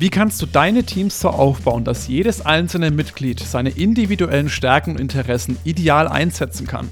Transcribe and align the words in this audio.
Wie 0.00 0.10
kannst 0.10 0.40
du 0.40 0.46
deine 0.46 0.84
Teams 0.84 1.18
so 1.18 1.28
aufbauen, 1.28 1.82
dass 1.82 2.06
jedes 2.06 2.46
einzelne 2.46 2.92
Mitglied 2.92 3.40
seine 3.40 3.70
individuellen 3.70 4.48
Stärken 4.48 4.92
und 4.92 5.00
Interessen 5.00 5.58
ideal 5.64 6.06
einsetzen 6.06 6.68
kann? 6.68 6.88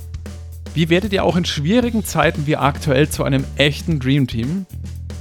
Wie 0.75 0.89
werdet 0.89 1.13
ihr 1.13 1.23
auch 1.23 1.37
in 1.37 1.45
schwierigen 1.45 2.05
Zeiten 2.05 2.49
wie 2.49 2.57
aktuell 2.57 3.09
zu 3.09 3.23
einem 3.23 3.45
echten 3.59 4.01
Dream 4.01 4.27
Team? 4.27 4.67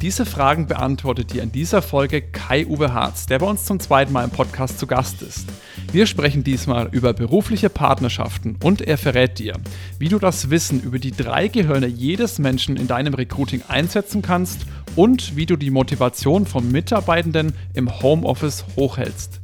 Diese 0.02 0.26
Fragen 0.26 0.66
beantwortet 0.66 1.32
dir 1.32 1.44
in 1.44 1.52
dieser 1.52 1.84
Folge 1.84 2.24
Kai-Uwe 2.24 2.92
Harz, 2.92 3.28
der 3.28 3.38
bei 3.38 3.46
uns 3.46 3.66
zum 3.66 3.80
zweiten 3.80 4.12
Mal 4.12 4.24
im 4.24 4.32
Podcast 4.32 4.80
zu 4.80 4.88
Gast 4.88 5.22
ist. 5.22 5.48
Wir 5.92 6.08
sprechen 6.08 6.44
diesmal 6.44 6.90
über 6.92 7.14
berufliche 7.14 7.70
Partnerschaften 7.70 8.58
und 8.64 8.82
er 8.82 8.98
verrät 8.98 9.38
dir, 9.38 9.54
wie 10.00 10.10
du 10.10 10.18
das 10.18 10.50
Wissen 10.50 10.82
über 10.82 10.98
die 10.98 11.12
drei 11.12 11.50
Gehirne 11.50 11.86
jedes 11.86 12.40
Menschen 12.40 12.78
in 12.78 12.88
deinem 12.88 13.14
Recruiting 13.14 13.62
einsetzen 13.68 14.24
kannst 14.24 14.66
und 14.96 15.36
wie 15.36 15.46
du 15.46 15.56
die 15.56 15.72
Motivation 15.72 16.46
von 16.46 16.72
Mitarbeitenden 16.72 17.54
im 17.74 18.02
Homeoffice 18.02 18.66
hochhältst. 18.76 19.42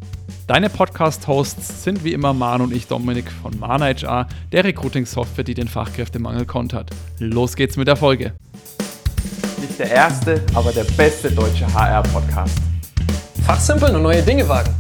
Deine 0.48 0.70
Podcast-Hosts 0.70 1.84
sind 1.84 2.04
wie 2.04 2.14
immer 2.14 2.34
Manu 2.34 2.66
und 2.66 2.74
ich, 2.74 2.88
Dominik 2.88 3.32
von 3.42 3.58
Mana 3.60 3.86
HR, 3.86 4.28
der 4.52 4.64
Recruiting-Software, 4.64 5.44
die 5.44 5.54
den 5.54 5.68
Fachkräftemangel 5.68 6.46
kontert. 6.46 6.90
Los 7.20 7.56
geht's 7.56 7.78
mit 7.78 7.88
der 7.88 7.96
Folge. 7.96 8.34
Nicht 9.62 9.80
der 9.80 9.92
erste, 9.92 10.42
aber 10.54 10.72
der 10.72 10.84
beste 10.84 11.32
deutsche 11.32 11.72
HR-Podcast. 11.74 12.58
Fachsimpeln 13.46 13.96
und 13.96 14.04
neue 14.04 14.22
Dinge 14.24 14.48
wagen. 14.50 14.74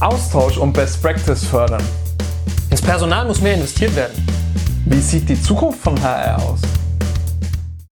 Austausch 0.00 0.56
und 0.56 0.72
Best 0.72 1.02
Practice 1.02 1.44
fördern. 1.44 1.82
Ins 2.70 2.82
Personal 2.82 3.26
muss 3.26 3.40
mehr 3.40 3.54
investiert 3.54 3.94
werden. 3.96 4.26
Wie 4.86 5.00
sieht 5.00 5.28
die 5.28 5.40
Zukunft 5.40 5.80
von 5.80 6.00
HR 6.00 6.42
aus? 6.42 6.60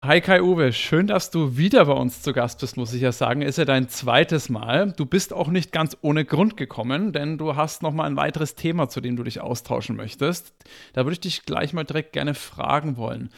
Hi 0.04 0.20
Kai-Uwe, 0.20 0.72
schön, 0.72 1.06
dass 1.06 1.30
du 1.30 1.56
wieder 1.56 1.84
bei 1.84 1.92
uns 1.92 2.22
zu 2.22 2.32
Gast 2.32 2.58
bist, 2.58 2.76
muss 2.76 2.92
ich 2.92 3.02
ja 3.02 3.12
sagen. 3.12 3.40
Ist 3.40 3.58
ja 3.58 3.64
dein 3.64 3.88
zweites 3.88 4.48
Mal. 4.48 4.90
Du 4.90 5.06
bist 5.06 5.32
auch 5.32 5.46
nicht 5.46 5.70
ganz 5.70 5.96
ohne 6.02 6.24
Grund 6.24 6.56
gekommen, 6.56 7.12
denn 7.12 7.38
du 7.38 7.54
hast 7.54 7.84
noch 7.84 7.92
mal 7.92 8.06
ein 8.06 8.16
weiteres 8.16 8.56
Thema, 8.56 8.88
zu 8.88 9.00
dem 9.00 9.14
du 9.14 9.22
dich 9.22 9.40
austauschen 9.40 9.94
möchtest. 9.94 10.56
Da 10.92 11.04
würde 11.04 11.12
ich 11.12 11.20
dich 11.20 11.44
gleich 11.44 11.72
mal 11.72 11.84
direkt 11.84 12.12
gerne 12.12 12.34
fragen 12.34 12.96
wollen. 12.96 13.30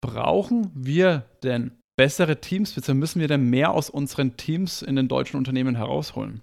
Brauchen 0.00 0.70
wir 0.76 1.24
denn 1.42 1.72
bessere 1.96 2.40
Teams, 2.40 2.72
beziehungsweise 2.72 3.00
müssen 3.00 3.20
wir 3.20 3.26
denn 3.26 3.50
mehr 3.50 3.72
aus 3.72 3.90
unseren 3.90 4.36
Teams 4.36 4.82
in 4.82 4.94
den 4.94 5.08
deutschen 5.08 5.38
Unternehmen 5.38 5.74
herausholen? 5.74 6.40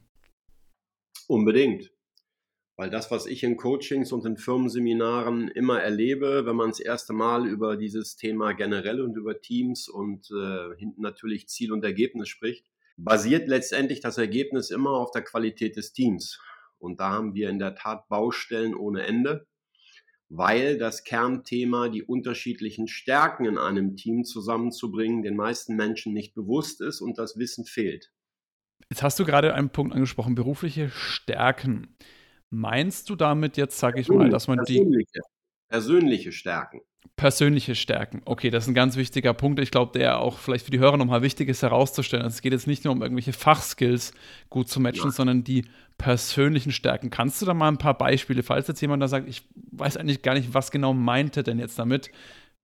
Unbedingt. 1.29 1.89
Weil 2.79 2.89
das, 2.89 3.11
was 3.11 3.25
ich 3.25 3.43
in 3.43 3.57
Coachings 3.57 4.13
und 4.13 4.25
in 4.25 4.37
Firmenseminaren 4.37 5.49
immer 5.49 5.81
erlebe, 5.81 6.45
wenn 6.45 6.55
man 6.55 6.69
das 6.69 6.79
erste 6.79 7.11
Mal 7.11 7.45
über 7.45 7.75
dieses 7.75 8.15
Thema 8.15 8.53
generell 8.53 9.01
und 9.01 9.17
über 9.17 9.41
Teams 9.41 9.89
und 9.89 10.31
äh, 10.31 10.77
hinten 10.77 11.01
natürlich 11.01 11.49
Ziel 11.49 11.73
und 11.73 11.83
Ergebnis 11.83 12.29
spricht, 12.29 12.67
basiert 12.95 13.49
letztendlich 13.49 13.99
das 13.99 14.17
Ergebnis 14.17 14.69
immer 14.69 14.91
auf 14.91 15.11
der 15.11 15.23
Qualität 15.23 15.75
des 15.75 15.91
Teams. 15.91 16.39
Und 16.77 17.01
da 17.01 17.09
haben 17.09 17.33
wir 17.33 17.49
in 17.49 17.59
der 17.59 17.75
Tat 17.75 18.07
Baustellen 18.07 18.73
ohne 18.73 19.05
Ende, 19.05 19.45
weil 20.29 20.77
das 20.77 21.03
Kernthema, 21.03 21.89
die 21.89 22.03
unterschiedlichen 22.03 22.87
Stärken 22.87 23.43
in 23.43 23.57
einem 23.57 23.97
Team 23.97 24.23
zusammenzubringen, 24.23 25.21
den 25.21 25.35
meisten 25.35 25.75
Menschen 25.75 26.13
nicht 26.13 26.33
bewusst 26.33 26.79
ist 26.79 27.01
und 27.01 27.17
das 27.17 27.37
Wissen 27.37 27.65
fehlt. 27.65 28.13
Jetzt 28.89 29.03
hast 29.03 29.19
du 29.19 29.25
gerade 29.25 29.53
einen 29.53 29.69
Punkt 29.69 29.93
angesprochen, 29.93 30.33
berufliche 30.33 30.89
Stärken. 30.89 31.97
Meinst 32.51 33.09
du 33.09 33.15
damit 33.15 33.57
jetzt, 33.57 33.77
sage 33.77 34.01
ich 34.01 34.09
mal, 34.09 34.29
dass 34.29 34.47
man 34.47 34.57
persönliche, 34.57 35.11
die 35.13 35.21
persönliche 35.69 36.31
Stärken. 36.31 36.81
Persönliche 37.15 37.75
Stärken. 37.75 38.21
Okay, 38.25 38.49
das 38.49 38.63
ist 38.63 38.69
ein 38.69 38.73
ganz 38.73 38.95
wichtiger 38.95 39.33
Punkt. 39.33 39.59
Ich 39.59 39.71
glaube, 39.71 39.97
der 39.97 40.19
auch 40.19 40.37
vielleicht 40.37 40.65
für 40.65 40.71
die 40.71 40.79
Hörer 40.79 40.97
nochmal 40.97 41.21
wichtig 41.21 41.49
ist 41.49 41.61
herauszustellen. 41.61 42.23
Also 42.23 42.35
es 42.35 42.41
geht 42.41 42.53
jetzt 42.53 42.65
nicht 42.65 42.85
nur 42.85 42.93
um 42.93 43.01
irgendwelche 43.01 43.33
Fachskills 43.33 44.13
gut 44.49 44.69
zu 44.69 44.79
matchen, 44.79 45.05
ja. 45.05 45.11
sondern 45.11 45.43
die 45.43 45.65
persönlichen 45.97 46.71
Stärken. 46.71 47.09
Kannst 47.09 47.41
du 47.41 47.45
da 47.45 47.53
mal 47.53 47.67
ein 47.67 47.77
paar 47.77 47.97
Beispiele, 47.97 48.41
falls 48.41 48.67
jetzt 48.67 48.81
jemand 48.81 49.03
da 49.03 49.07
sagt, 49.07 49.27
ich 49.27 49.47
weiß 49.71 49.97
eigentlich 49.97 50.21
gar 50.21 50.33
nicht, 50.33 50.53
was 50.53 50.71
genau 50.71 50.93
meinte 50.93 51.43
denn 51.43 51.59
jetzt 51.59 51.77
damit? 51.77 52.09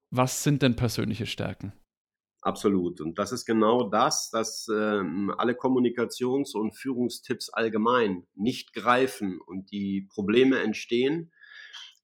Was 0.10 0.44
sind 0.44 0.62
denn 0.62 0.76
persönliche 0.76 1.26
Stärken? 1.26 1.74
Absolut. 2.46 3.02
Und 3.02 3.18
das 3.18 3.32
ist 3.32 3.48
genau 3.48 3.90
das, 3.90 4.30
dass 4.30 4.68
ähm, 4.72 5.34
alle 5.36 5.54
Kommunikations- 5.54 6.54
und 6.54 6.78
Führungstipps 6.78 7.50
allgemein 7.50 8.28
nicht 8.36 8.72
greifen 8.74 9.40
und 9.48 9.72
die 9.72 10.08
Probleme 10.14 10.60
entstehen, 10.60 11.32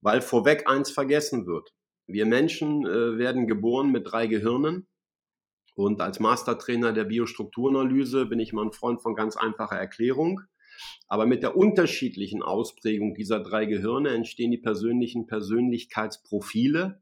weil 0.01 0.19
vorweg 0.19 0.67
eins 0.67 0.89
vergessen 0.89 1.45
wird. 1.45 1.75
Wir 2.07 2.25
Menschen 2.25 2.87
äh, 2.87 3.19
werden 3.19 3.45
geboren 3.45 3.91
mit 3.91 4.11
drei 4.11 4.25
Gehirnen. 4.25 4.87
Und 5.75 6.01
als 6.01 6.19
Mastertrainer 6.19 6.91
der 6.91 7.03
Biostrukturanalyse 7.03 8.25
bin 8.25 8.39
ich 8.39 8.51
mal 8.51 8.65
ein 8.65 8.71
Freund 8.71 9.03
von 9.03 9.13
ganz 9.13 9.37
einfacher 9.37 9.77
Erklärung. 9.77 10.41
Aber 11.07 11.27
mit 11.27 11.43
der 11.43 11.55
unterschiedlichen 11.55 12.41
Ausprägung 12.41 13.13
dieser 13.13 13.41
drei 13.41 13.67
Gehirne 13.67 14.09
entstehen 14.09 14.49
die 14.49 14.57
persönlichen 14.57 15.27
Persönlichkeitsprofile, 15.27 16.99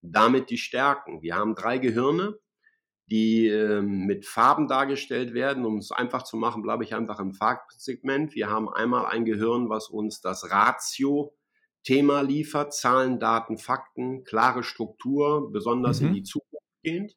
damit 0.00 0.48
die 0.48 0.56
Stärken. 0.56 1.20
Wir 1.20 1.34
haben 1.34 1.54
drei 1.54 1.76
Gehirne 1.76 2.38
die 3.10 3.48
äh, 3.48 3.80
mit 3.80 4.26
Farben 4.26 4.68
dargestellt 4.68 5.32
werden. 5.34 5.64
Um 5.64 5.78
es 5.78 5.90
einfach 5.90 6.22
zu 6.22 6.36
machen, 6.36 6.62
bleibe 6.62 6.84
ich 6.84 6.94
einfach 6.94 7.20
im 7.20 7.32
Fartsegment. 7.32 8.34
Wir 8.34 8.48
haben 8.50 8.68
einmal 8.68 9.06
ein 9.06 9.24
Gehirn, 9.24 9.68
was 9.68 9.88
uns 9.88 10.20
das 10.20 10.50
Ratio-Thema 10.50 12.20
liefert, 12.20 12.74
Zahlen, 12.74 13.18
Daten, 13.18 13.56
Fakten, 13.56 14.24
klare 14.24 14.62
Struktur, 14.62 15.50
besonders 15.50 16.00
mhm. 16.00 16.08
in 16.08 16.14
die 16.14 16.22
Zukunft 16.22 16.66
gehend. 16.82 17.16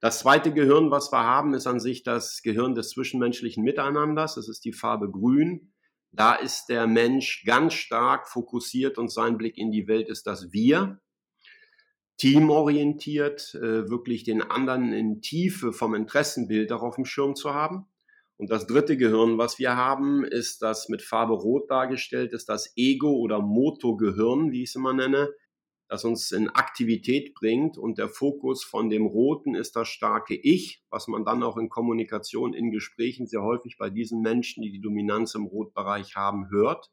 Das 0.00 0.20
zweite 0.20 0.52
Gehirn, 0.52 0.90
was 0.90 1.12
wir 1.12 1.24
haben, 1.24 1.54
ist 1.54 1.66
an 1.66 1.80
sich 1.80 2.02
das 2.02 2.42
Gehirn 2.42 2.74
des 2.74 2.90
zwischenmenschlichen 2.90 3.64
Miteinanders. 3.64 4.34
Das 4.34 4.48
ist 4.48 4.64
die 4.64 4.72
Farbe 4.72 5.10
Grün. 5.10 5.72
Da 6.12 6.34
ist 6.34 6.66
der 6.68 6.86
Mensch 6.86 7.44
ganz 7.44 7.74
stark 7.74 8.28
fokussiert 8.28 8.96
und 8.96 9.10
sein 9.10 9.36
Blick 9.36 9.58
in 9.58 9.70
die 9.70 9.88
Welt 9.88 10.08
ist 10.08 10.26
das 10.26 10.52
Wir 10.52 11.00
teamorientiert, 12.18 13.54
äh, 13.54 13.88
wirklich 13.88 14.24
den 14.24 14.42
anderen 14.42 14.92
in 14.92 15.20
Tiefe 15.20 15.72
vom 15.72 15.94
Interessenbild 15.94 16.72
auch 16.72 16.82
auf 16.82 16.96
dem 16.96 17.04
Schirm 17.04 17.34
zu 17.34 17.52
haben. 17.52 17.86
Und 18.38 18.50
das 18.50 18.66
dritte 18.66 18.96
Gehirn, 18.96 19.38
was 19.38 19.58
wir 19.58 19.76
haben, 19.76 20.24
ist 20.24 20.60
das 20.60 20.88
mit 20.88 21.02
Farbe 21.02 21.34
Rot 21.34 21.70
dargestellt, 21.70 22.32
ist 22.32 22.48
das 22.48 22.72
Ego- 22.76 23.16
oder 23.16 23.40
Motogehirn, 23.40 24.52
wie 24.52 24.62
ich 24.62 24.70
es 24.70 24.74
immer 24.74 24.92
nenne, 24.92 25.30
das 25.88 26.04
uns 26.04 26.32
in 26.32 26.50
Aktivität 26.50 27.34
bringt. 27.34 27.78
Und 27.78 27.96
der 27.96 28.08
Fokus 28.08 28.62
von 28.62 28.90
dem 28.90 29.06
Roten 29.06 29.54
ist 29.54 29.74
das 29.76 29.88
starke 29.88 30.34
Ich, 30.34 30.82
was 30.90 31.08
man 31.08 31.24
dann 31.24 31.42
auch 31.42 31.56
in 31.56 31.70
Kommunikation, 31.70 32.52
in 32.52 32.70
Gesprächen 32.70 33.26
sehr 33.26 33.42
häufig 33.42 33.76
bei 33.78 33.88
diesen 33.88 34.20
Menschen, 34.20 34.62
die 34.62 34.72
die 34.72 34.80
Dominanz 34.80 35.34
im 35.34 35.46
Rotbereich 35.46 36.16
haben, 36.16 36.50
hört. 36.50 36.90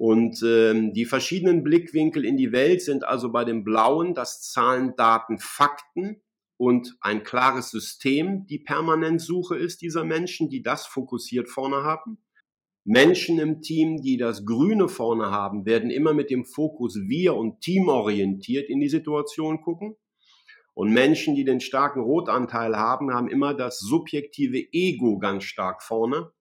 Und 0.00 0.42
ähm, 0.42 0.94
die 0.94 1.04
verschiedenen 1.04 1.62
Blickwinkel 1.62 2.24
in 2.24 2.38
die 2.38 2.52
Welt 2.52 2.80
sind 2.80 3.04
also 3.04 3.30
bei 3.30 3.44
dem 3.44 3.64
Blauen 3.64 4.14
das 4.14 4.40
Zahlen, 4.40 4.96
Daten, 4.96 5.38
Fakten 5.38 6.22
und 6.56 6.96
ein 7.02 7.22
klares 7.22 7.68
System, 7.68 8.46
die 8.46 8.60
Permanentsuche 8.60 9.58
ist 9.58 9.82
dieser 9.82 10.04
Menschen, 10.04 10.48
die 10.48 10.62
das 10.62 10.86
fokussiert 10.86 11.50
vorne 11.50 11.82
haben. 11.84 12.16
Menschen 12.82 13.38
im 13.38 13.60
Team, 13.60 14.00
die 14.00 14.16
das 14.16 14.46
Grüne 14.46 14.88
vorne 14.88 15.30
haben, 15.30 15.66
werden 15.66 15.90
immer 15.90 16.14
mit 16.14 16.30
dem 16.30 16.46
Fokus 16.46 16.96
wir 17.06 17.34
und 17.34 17.60
teamorientiert 17.60 18.70
in 18.70 18.80
die 18.80 18.88
Situation 18.88 19.60
gucken. 19.60 19.96
Und 20.72 20.94
Menschen, 20.94 21.34
die 21.34 21.44
den 21.44 21.60
starken 21.60 22.00
Rotanteil 22.00 22.74
haben, 22.74 23.12
haben 23.12 23.28
immer 23.28 23.52
das 23.52 23.78
subjektive 23.80 24.66
Ego 24.72 25.18
ganz 25.18 25.44
stark 25.44 25.82
vorne. 25.82 26.32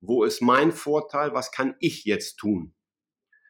Wo 0.00 0.22
ist 0.22 0.40
mein 0.40 0.70
Vorteil? 0.70 1.34
Was 1.34 1.50
kann 1.50 1.74
ich 1.80 2.04
jetzt 2.04 2.36
tun? 2.36 2.76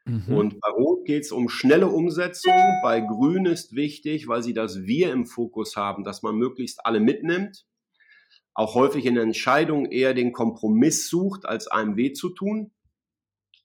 Mhm. 0.05 0.35
Und 0.35 0.61
bei 0.61 0.71
Rot 0.71 1.05
geht 1.05 1.25
es 1.25 1.33
um 1.33 1.49
schnelle 1.49 1.89
Umsetzung. 1.89 2.55
Bei 2.83 3.01
Grün 3.01 3.47
ist 3.47 3.75
wichtig, 3.75 4.29
weil 4.29 4.43
sie 4.43 4.53
das 4.53 4.83
Wir 4.83 5.13
im 5.13 5.27
Fokus 5.27 5.77
haben, 5.77 6.05
dass 6.05 6.23
man 6.23 6.37
möglichst 6.37 6.85
alle 6.85 7.01
mitnimmt. 7.01 7.67
Auch 8.55 8.75
häufig 8.75 9.07
in 9.07 9.17
Entscheidungen 9.17 9.87
eher 9.87 10.15
den 10.15 10.33
Kompromiss 10.33 11.09
sucht, 11.09 11.47
als 11.47 11.69
einem 11.69 11.97
weh 11.97 12.13
zu 12.13 12.31
tun. 12.31 12.73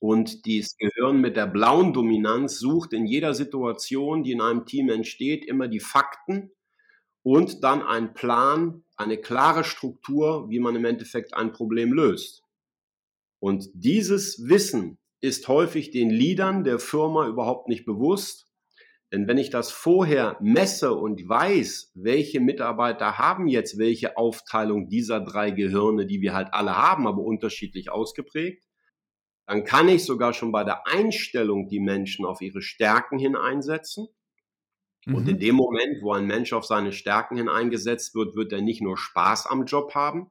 Und 0.00 0.46
das 0.46 0.76
Gehirn 0.76 1.20
mit 1.20 1.36
der 1.36 1.46
blauen 1.46 1.92
Dominanz 1.92 2.58
sucht 2.58 2.92
in 2.92 3.04
jeder 3.04 3.34
Situation, 3.34 4.22
die 4.22 4.32
in 4.32 4.40
einem 4.40 4.64
Team 4.64 4.88
entsteht, 4.90 5.44
immer 5.44 5.66
die 5.66 5.80
Fakten 5.80 6.52
und 7.24 7.64
dann 7.64 7.82
einen 7.82 8.14
Plan, 8.14 8.84
eine 8.96 9.18
klare 9.18 9.64
Struktur, 9.64 10.48
wie 10.50 10.60
man 10.60 10.76
im 10.76 10.84
Endeffekt 10.84 11.34
ein 11.34 11.52
Problem 11.52 11.92
löst. 11.92 12.44
Und 13.40 13.68
dieses 13.74 14.48
Wissen 14.48 14.98
ist 15.20 15.48
häufig 15.48 15.90
den 15.90 16.10
Leadern 16.10 16.64
der 16.64 16.78
Firma 16.78 17.26
überhaupt 17.26 17.68
nicht 17.68 17.84
bewusst. 17.84 18.46
Denn 19.12 19.26
wenn 19.26 19.38
ich 19.38 19.50
das 19.50 19.70
vorher 19.70 20.36
messe 20.40 20.92
und 20.92 21.26
weiß, 21.26 21.92
welche 21.94 22.40
Mitarbeiter 22.40 23.18
haben 23.18 23.48
jetzt 23.48 23.78
welche 23.78 24.18
Aufteilung 24.18 24.88
dieser 24.88 25.20
drei 25.20 25.50
Gehirne, 25.50 26.06
die 26.06 26.20
wir 26.20 26.34
halt 26.34 26.48
alle 26.52 26.76
haben, 26.76 27.06
aber 27.06 27.22
unterschiedlich 27.22 27.90
ausgeprägt, 27.90 28.64
dann 29.46 29.64
kann 29.64 29.88
ich 29.88 30.04
sogar 30.04 30.34
schon 30.34 30.52
bei 30.52 30.62
der 30.62 30.86
Einstellung 30.86 31.68
die 31.68 31.80
Menschen 31.80 32.26
auf 32.26 32.42
ihre 32.42 32.60
Stärken 32.60 33.18
hin 33.18 33.34
einsetzen. 33.34 34.08
Mhm. 35.06 35.14
Und 35.14 35.28
in 35.28 35.36
mhm. 35.36 35.40
dem 35.40 35.54
Moment, 35.54 36.02
wo 36.02 36.12
ein 36.12 36.26
Mensch 36.26 36.52
auf 36.52 36.66
seine 36.66 36.92
Stärken 36.92 37.38
hin 37.38 37.48
eingesetzt 37.48 38.14
wird, 38.14 38.36
wird 38.36 38.52
er 38.52 38.60
nicht 38.60 38.82
nur 38.82 38.98
Spaß 38.98 39.46
am 39.46 39.64
Job 39.64 39.94
haben, 39.94 40.30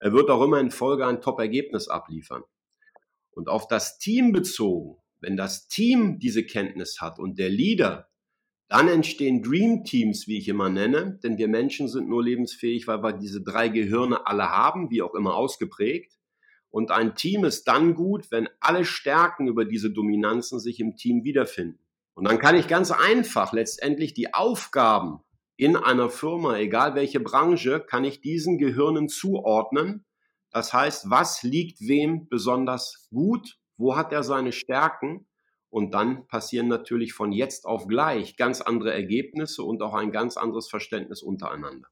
er 0.00 0.12
wird 0.12 0.30
auch 0.30 0.42
immer 0.42 0.60
in 0.60 0.70
Folge 0.70 1.06
ein 1.06 1.20
Top-Ergebnis 1.20 1.88
abliefern. 1.88 2.42
Und 3.34 3.48
auf 3.48 3.68
das 3.68 3.98
Team 3.98 4.32
bezogen, 4.32 4.96
wenn 5.20 5.36
das 5.36 5.68
Team 5.68 6.18
diese 6.18 6.44
Kenntnis 6.44 7.00
hat 7.00 7.18
und 7.18 7.38
der 7.38 7.48
Leader, 7.48 8.08
dann 8.68 8.88
entstehen 8.88 9.42
Dream 9.42 9.84
Teams, 9.84 10.26
wie 10.26 10.38
ich 10.38 10.48
immer 10.48 10.68
nenne, 10.68 11.18
denn 11.22 11.38
wir 11.38 11.48
Menschen 11.48 11.88
sind 11.88 12.08
nur 12.08 12.24
lebensfähig, 12.24 12.86
weil 12.86 13.02
wir 13.02 13.12
diese 13.12 13.42
drei 13.42 13.68
Gehirne 13.68 14.26
alle 14.26 14.50
haben, 14.50 14.90
wie 14.90 15.02
auch 15.02 15.14
immer 15.14 15.34
ausgeprägt. 15.34 16.18
Und 16.70 16.90
ein 16.90 17.14
Team 17.14 17.44
ist 17.44 17.68
dann 17.68 17.94
gut, 17.94 18.30
wenn 18.30 18.48
alle 18.60 18.84
Stärken 18.84 19.46
über 19.46 19.64
diese 19.64 19.92
Dominanzen 19.92 20.58
sich 20.58 20.80
im 20.80 20.96
Team 20.96 21.22
wiederfinden. 21.22 21.78
Und 22.14 22.26
dann 22.26 22.38
kann 22.38 22.56
ich 22.56 22.68
ganz 22.68 22.90
einfach 22.90 23.52
letztendlich 23.52 24.14
die 24.14 24.34
Aufgaben 24.34 25.20
in 25.56 25.76
einer 25.76 26.10
Firma, 26.10 26.56
egal 26.56 26.94
welche 26.94 27.20
Branche, 27.20 27.80
kann 27.80 28.04
ich 28.04 28.20
diesen 28.20 28.58
Gehirnen 28.58 29.08
zuordnen. 29.08 30.04
Das 30.54 30.72
heißt, 30.72 31.10
was 31.10 31.42
liegt 31.42 31.80
wem 31.80 32.28
besonders 32.28 33.08
gut? 33.10 33.58
Wo 33.76 33.96
hat 33.96 34.12
er 34.12 34.22
seine 34.22 34.52
Stärken? 34.52 35.26
Und 35.68 35.92
dann 35.92 36.28
passieren 36.28 36.68
natürlich 36.68 37.12
von 37.12 37.32
jetzt 37.32 37.66
auf 37.66 37.88
gleich 37.88 38.36
ganz 38.36 38.60
andere 38.60 38.94
Ergebnisse 38.94 39.64
und 39.64 39.82
auch 39.82 39.94
ein 39.94 40.12
ganz 40.12 40.36
anderes 40.36 40.68
Verständnis 40.68 41.22
untereinander. 41.22 41.88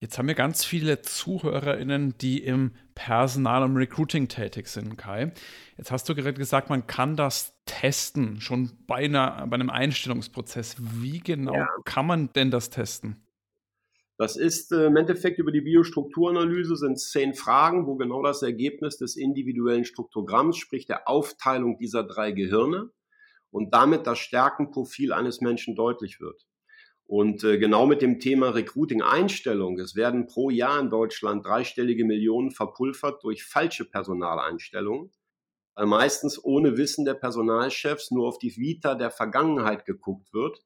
Jetzt 0.00 0.16
haben 0.16 0.28
wir 0.28 0.36
ganz 0.36 0.64
viele 0.64 1.02
ZuhörerInnen, 1.02 2.16
die 2.18 2.40
im 2.44 2.70
Personal- 2.94 3.64
und 3.64 3.76
Recruiting 3.76 4.28
tätig 4.28 4.68
sind, 4.68 4.96
Kai. 4.96 5.32
Jetzt 5.76 5.90
hast 5.90 6.08
du 6.08 6.14
gerade 6.14 6.34
gesagt, 6.34 6.70
man 6.70 6.86
kann 6.86 7.16
das 7.16 7.52
testen, 7.66 8.40
schon 8.40 8.70
bei, 8.86 9.06
einer, 9.06 9.44
bei 9.48 9.56
einem 9.56 9.70
Einstellungsprozess. 9.70 10.76
Wie 10.78 11.18
genau 11.18 11.54
ja. 11.54 11.66
kann 11.84 12.06
man 12.06 12.32
denn 12.34 12.52
das 12.52 12.70
testen? 12.70 13.24
Das 14.18 14.36
ist 14.36 14.72
äh, 14.72 14.86
im 14.86 14.96
Endeffekt 14.96 15.38
über 15.38 15.52
die 15.52 15.60
Biostrukturanalyse 15.60 16.74
sind 16.74 16.98
zehn 16.98 17.34
Fragen, 17.34 17.86
wo 17.86 17.94
genau 17.94 18.20
das 18.20 18.42
Ergebnis 18.42 18.98
des 18.98 19.16
individuellen 19.16 19.84
Strukturgramms, 19.84 20.56
sprich 20.56 20.86
der 20.86 21.08
Aufteilung 21.08 21.78
dieser 21.78 22.02
drei 22.02 22.32
Gehirne 22.32 22.90
und 23.50 23.72
damit 23.72 24.08
das 24.08 24.18
Stärkenprofil 24.18 25.12
eines 25.12 25.40
Menschen 25.40 25.76
deutlich 25.76 26.20
wird. 26.20 26.48
Und 27.06 27.44
äh, 27.44 27.58
genau 27.58 27.86
mit 27.86 28.02
dem 28.02 28.18
Thema 28.18 28.50
Recruiting-Einstellung. 28.50 29.78
Es 29.78 29.94
werden 29.94 30.26
pro 30.26 30.50
Jahr 30.50 30.80
in 30.80 30.90
Deutschland 30.90 31.46
dreistellige 31.46 32.04
Millionen 32.04 32.50
verpulvert 32.50 33.22
durch 33.22 33.44
falsche 33.44 33.84
Personaleinstellungen, 33.84 35.12
weil 35.76 35.86
meistens 35.86 36.42
ohne 36.42 36.76
Wissen 36.76 37.04
der 37.04 37.14
Personalchefs 37.14 38.10
nur 38.10 38.26
auf 38.26 38.38
die 38.38 38.56
Vita 38.56 38.96
der 38.96 39.12
Vergangenheit 39.12 39.84
geguckt 39.86 40.34
wird. 40.34 40.58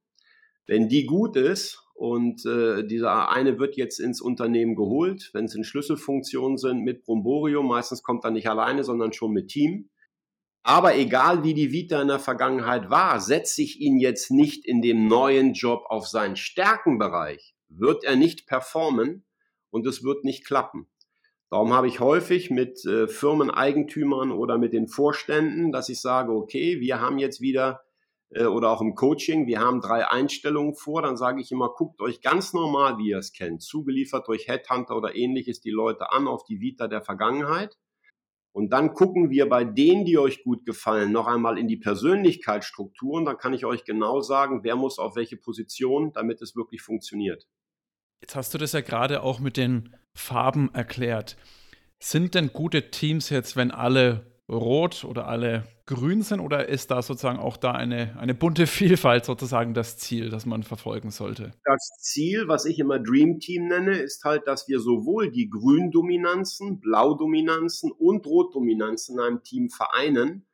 Wenn 0.66 0.88
die 0.88 1.04
gut 1.04 1.37
ist 1.37 1.81
und 1.94 2.44
äh, 2.47 2.85
dieser 2.87 3.31
eine 3.31 3.59
wird 3.59 3.77
jetzt 3.77 4.00
ins 4.00 4.21
Unternehmen 4.21 4.75
geholt, 4.75 5.31
wenn 5.33 5.44
es 5.44 5.55
in 5.55 5.65
Schlüsselfunktionen 5.65 6.59
sind 6.59 6.83
mit 6.83 7.05
Bromborium, 7.05 7.69
meistens 7.69 8.03
kommt 8.03 8.25
er 8.25 8.31
nicht 8.31 8.49
alleine, 8.49 8.85
sondern 8.85 9.12
schon 9.12 9.33
mit 9.33 9.49
Team, 9.49 9.91
aber 10.65 10.97
egal 10.97 11.43
wie 11.43 11.55
die 11.55 11.73
Vita 11.73 12.00
in 12.00 12.09
der 12.09 12.21
Vergangenheit 12.21 12.89
war, 12.89 13.19
setze 13.21 13.62
ich 13.62 13.81
ihn 13.81 13.99
jetzt 13.99 14.31
nicht 14.31 14.65
in 14.65 14.81
dem 14.81 15.09
neuen 15.09 15.55
Job 15.55 15.85
auf 15.89 16.06
seinen 16.06 16.37
Stärkenbereich, 16.37 17.55
wird 17.69 18.05
er 18.05 18.17
nicht 18.17 18.47
performen 18.47 19.25
und 19.71 19.87
es 19.87 20.05
wird 20.05 20.25
nicht 20.25 20.47
klappen. 20.47 20.87
Darum 21.50 21.73
habe 21.73 21.88
ich 21.88 22.00
häufig 22.00 22.50
mit 22.50 22.85
äh, 22.87 23.09
Firmeneigentümern 23.09 24.31
oder 24.31 24.56
mit 24.56 24.73
den 24.73 24.88
Vorständen, 24.88 25.73
dass 25.73 25.88
ich 25.88 26.00
sage, 26.00 26.33
okay, 26.33 26.81
wir 26.81 27.00
haben 27.00 27.19
jetzt 27.19 27.41
wieder 27.41 27.83
äh, 28.34 28.44
oder 28.44 28.70
auch 28.70 28.81
im 28.81 28.94
Coaching, 28.94 29.46
wir 29.46 29.61
haben 29.61 29.81
drei 29.81 30.06
Einstellungen 30.08 30.75
vor, 30.75 31.02
dann 31.02 31.17
sage 31.17 31.40
ich 31.40 31.50
immer, 31.52 31.70
guckt 31.70 32.00
euch 32.00 32.20
ganz 32.20 32.52
normal, 32.52 32.99
wie 32.99 33.11
ihr 33.11 33.19
es 33.19 33.32
kennt, 33.32 33.62
zugeliefert 33.62 34.29
durch 34.29 34.49
Headhunter 34.49 34.96
oder 34.96 35.14
ähnliches 35.14 35.61
die 35.61 35.70
Leute 35.70 36.11
an 36.12 36.26
auf 36.26 36.44
die 36.44 36.61
Vita 36.61 36.88
der 36.88 37.02
Vergangenheit 37.02 37.76
und 38.52 38.70
dann 38.70 38.93
gucken 38.93 39.31
wir 39.31 39.49
bei 39.49 39.64
denen, 39.64 40.05
die 40.05 40.19
euch 40.19 40.44
gut 40.44 40.67
gefallen, 40.67 41.11
noch 41.11 41.26
einmal 41.26 41.56
in 41.56 41.69
die 41.69 41.79
Persönlichkeitsstrukturen. 41.79 43.25
Dann 43.25 43.38
kann 43.38 43.55
ich 43.55 43.64
euch 43.64 43.84
genau 43.84 44.20
sagen, 44.20 44.62
wer 44.62 44.76
muss 44.76 44.99
auf 44.99 45.17
welche 45.17 45.38
Position, 45.38 46.12
damit 46.12 46.43
es 46.43 46.55
wirklich 46.55 46.82
funktioniert. 46.82 47.49
Jetzt 48.20 48.37
hast 48.37 48.52
du 48.52 48.58
das 48.58 48.73
ja 48.73 48.82
gerade 48.82 49.23
auch 49.23 49.40
mit 49.40 49.56
den 49.56 49.96
Farben 50.14 50.70
erklärt. 50.75 51.37
Sind 51.99 52.35
denn 52.35 52.52
gute 52.52 52.90
Teams 52.90 53.31
jetzt, 53.31 53.56
wenn 53.56 53.70
alle 53.70 54.31
rot 54.52 55.04
oder 55.04 55.26
alle 55.26 55.64
grün 55.87 56.22
sind 56.22 56.40
oder 56.40 56.69
ist 56.69 56.90
da 56.90 57.02
sozusagen 57.02 57.38
auch 57.38 57.56
da 57.56 57.72
eine, 57.72 58.16
eine 58.19 58.34
bunte 58.34 58.66
Vielfalt 58.66 59.25
sozusagen 59.25 59.75
das 59.75 59.99
Ziel, 59.99 60.31
das 60.31 60.46
man 60.46 60.62
verfolgen 60.62 61.10
sollte? 61.10 61.52
Das 61.64 61.90
Ziel, 62.00 62.49
was 62.49 62.64
ich 62.64 62.78
immer 62.78 62.99
Dream 62.99 63.40
Team 63.40 63.69
nenne, 63.69 63.99
ist 63.99 64.25
halt, 64.25 64.46
dass 64.46 64.69
wir 64.69 64.81
sowohl 64.81 65.31
die 65.31 65.50
Gründominanzen, 65.50 66.81
Blaudominanzen 66.81 67.90
und 67.90 68.26
Rotdominanzen 68.26 69.19
in 69.19 69.25
einem 69.25 69.43
Team 69.43 69.70
vereinen. 69.70 70.46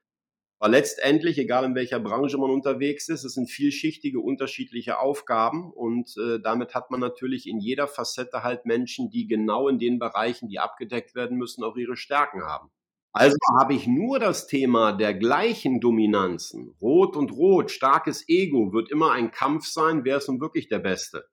Weil 0.60 0.72
letztendlich, 0.72 1.38
egal 1.38 1.64
in 1.64 1.76
welcher 1.76 2.00
Branche 2.00 2.36
man 2.36 2.50
unterwegs 2.50 3.08
ist, 3.08 3.22
es 3.22 3.34
sind 3.34 3.48
vielschichtige, 3.48 4.18
unterschiedliche 4.18 4.98
Aufgaben 4.98 5.72
und 5.72 6.16
äh, 6.16 6.40
damit 6.40 6.74
hat 6.74 6.90
man 6.90 6.98
natürlich 6.98 7.48
in 7.48 7.60
jeder 7.60 7.86
Facette 7.86 8.42
halt 8.42 8.66
Menschen, 8.66 9.08
die 9.08 9.28
genau 9.28 9.68
in 9.68 9.78
den 9.78 10.00
Bereichen, 10.00 10.48
die 10.48 10.58
abgedeckt 10.58 11.14
werden 11.14 11.38
müssen, 11.38 11.62
auch 11.62 11.76
ihre 11.76 11.96
Stärken 11.96 12.42
haben. 12.42 12.72
Also 13.12 13.36
habe 13.58 13.74
ich 13.74 13.86
nur 13.86 14.18
das 14.18 14.46
Thema 14.46 14.92
der 14.92 15.14
gleichen 15.14 15.80
Dominanzen. 15.80 16.74
Rot 16.80 17.16
und 17.16 17.32
Rot, 17.32 17.70
starkes 17.70 18.28
Ego 18.28 18.72
wird 18.72 18.90
immer 18.90 19.12
ein 19.12 19.30
Kampf 19.30 19.66
sein, 19.66 20.04
wer 20.04 20.18
ist 20.18 20.28
nun 20.28 20.40
wirklich 20.40 20.68
der 20.68 20.78
Beste. 20.78 21.24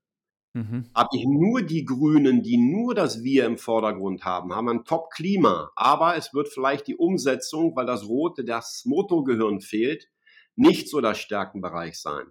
Mhm. 0.56 0.90
Habe 0.96 1.10
ich 1.12 1.26
nur 1.28 1.64
die 1.64 1.84
Grünen, 1.84 2.42
die 2.42 2.56
nur 2.56 2.96
das 2.96 3.24
Wir 3.24 3.46
im 3.46 3.58
Vordergrund 3.58 4.24
haben, 4.24 4.56
haben 4.56 4.70
ein 4.70 4.86
Top-Klima, 4.86 5.72
aber 5.76 6.16
es 6.16 6.34
wird 6.34 6.48
vielleicht 6.48 6.88
die 6.88 6.96
Umsetzung, 6.96 7.76
weil 7.76 7.86
das 7.86 8.08
Rote, 8.08 8.46
das 8.46 8.84
Motorgehirn 8.86 9.60
fehlt, 9.60 10.08
nicht 10.56 10.90
so 10.90 11.02
das 11.02 11.18
Stärkenbereich 11.20 12.00
sein. 12.00 12.28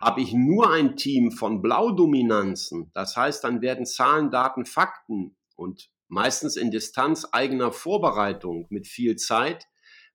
Habe 0.00 0.22
ich 0.22 0.32
nur 0.34 0.72
ein 0.72 0.96
Team 0.96 1.30
von 1.30 1.62
Blaudominanzen, 1.62 2.90
das 2.94 3.16
heißt, 3.16 3.44
dann 3.44 3.62
werden 3.62 3.86
Zahlen, 3.86 4.32
Daten, 4.32 4.66
Fakten 4.66 5.36
und 5.54 5.88
meistens 6.12 6.56
in 6.56 6.70
Distanz 6.70 7.26
eigener 7.32 7.72
Vorbereitung 7.72 8.66
mit 8.68 8.86
viel 8.86 9.16
Zeit, 9.16 9.66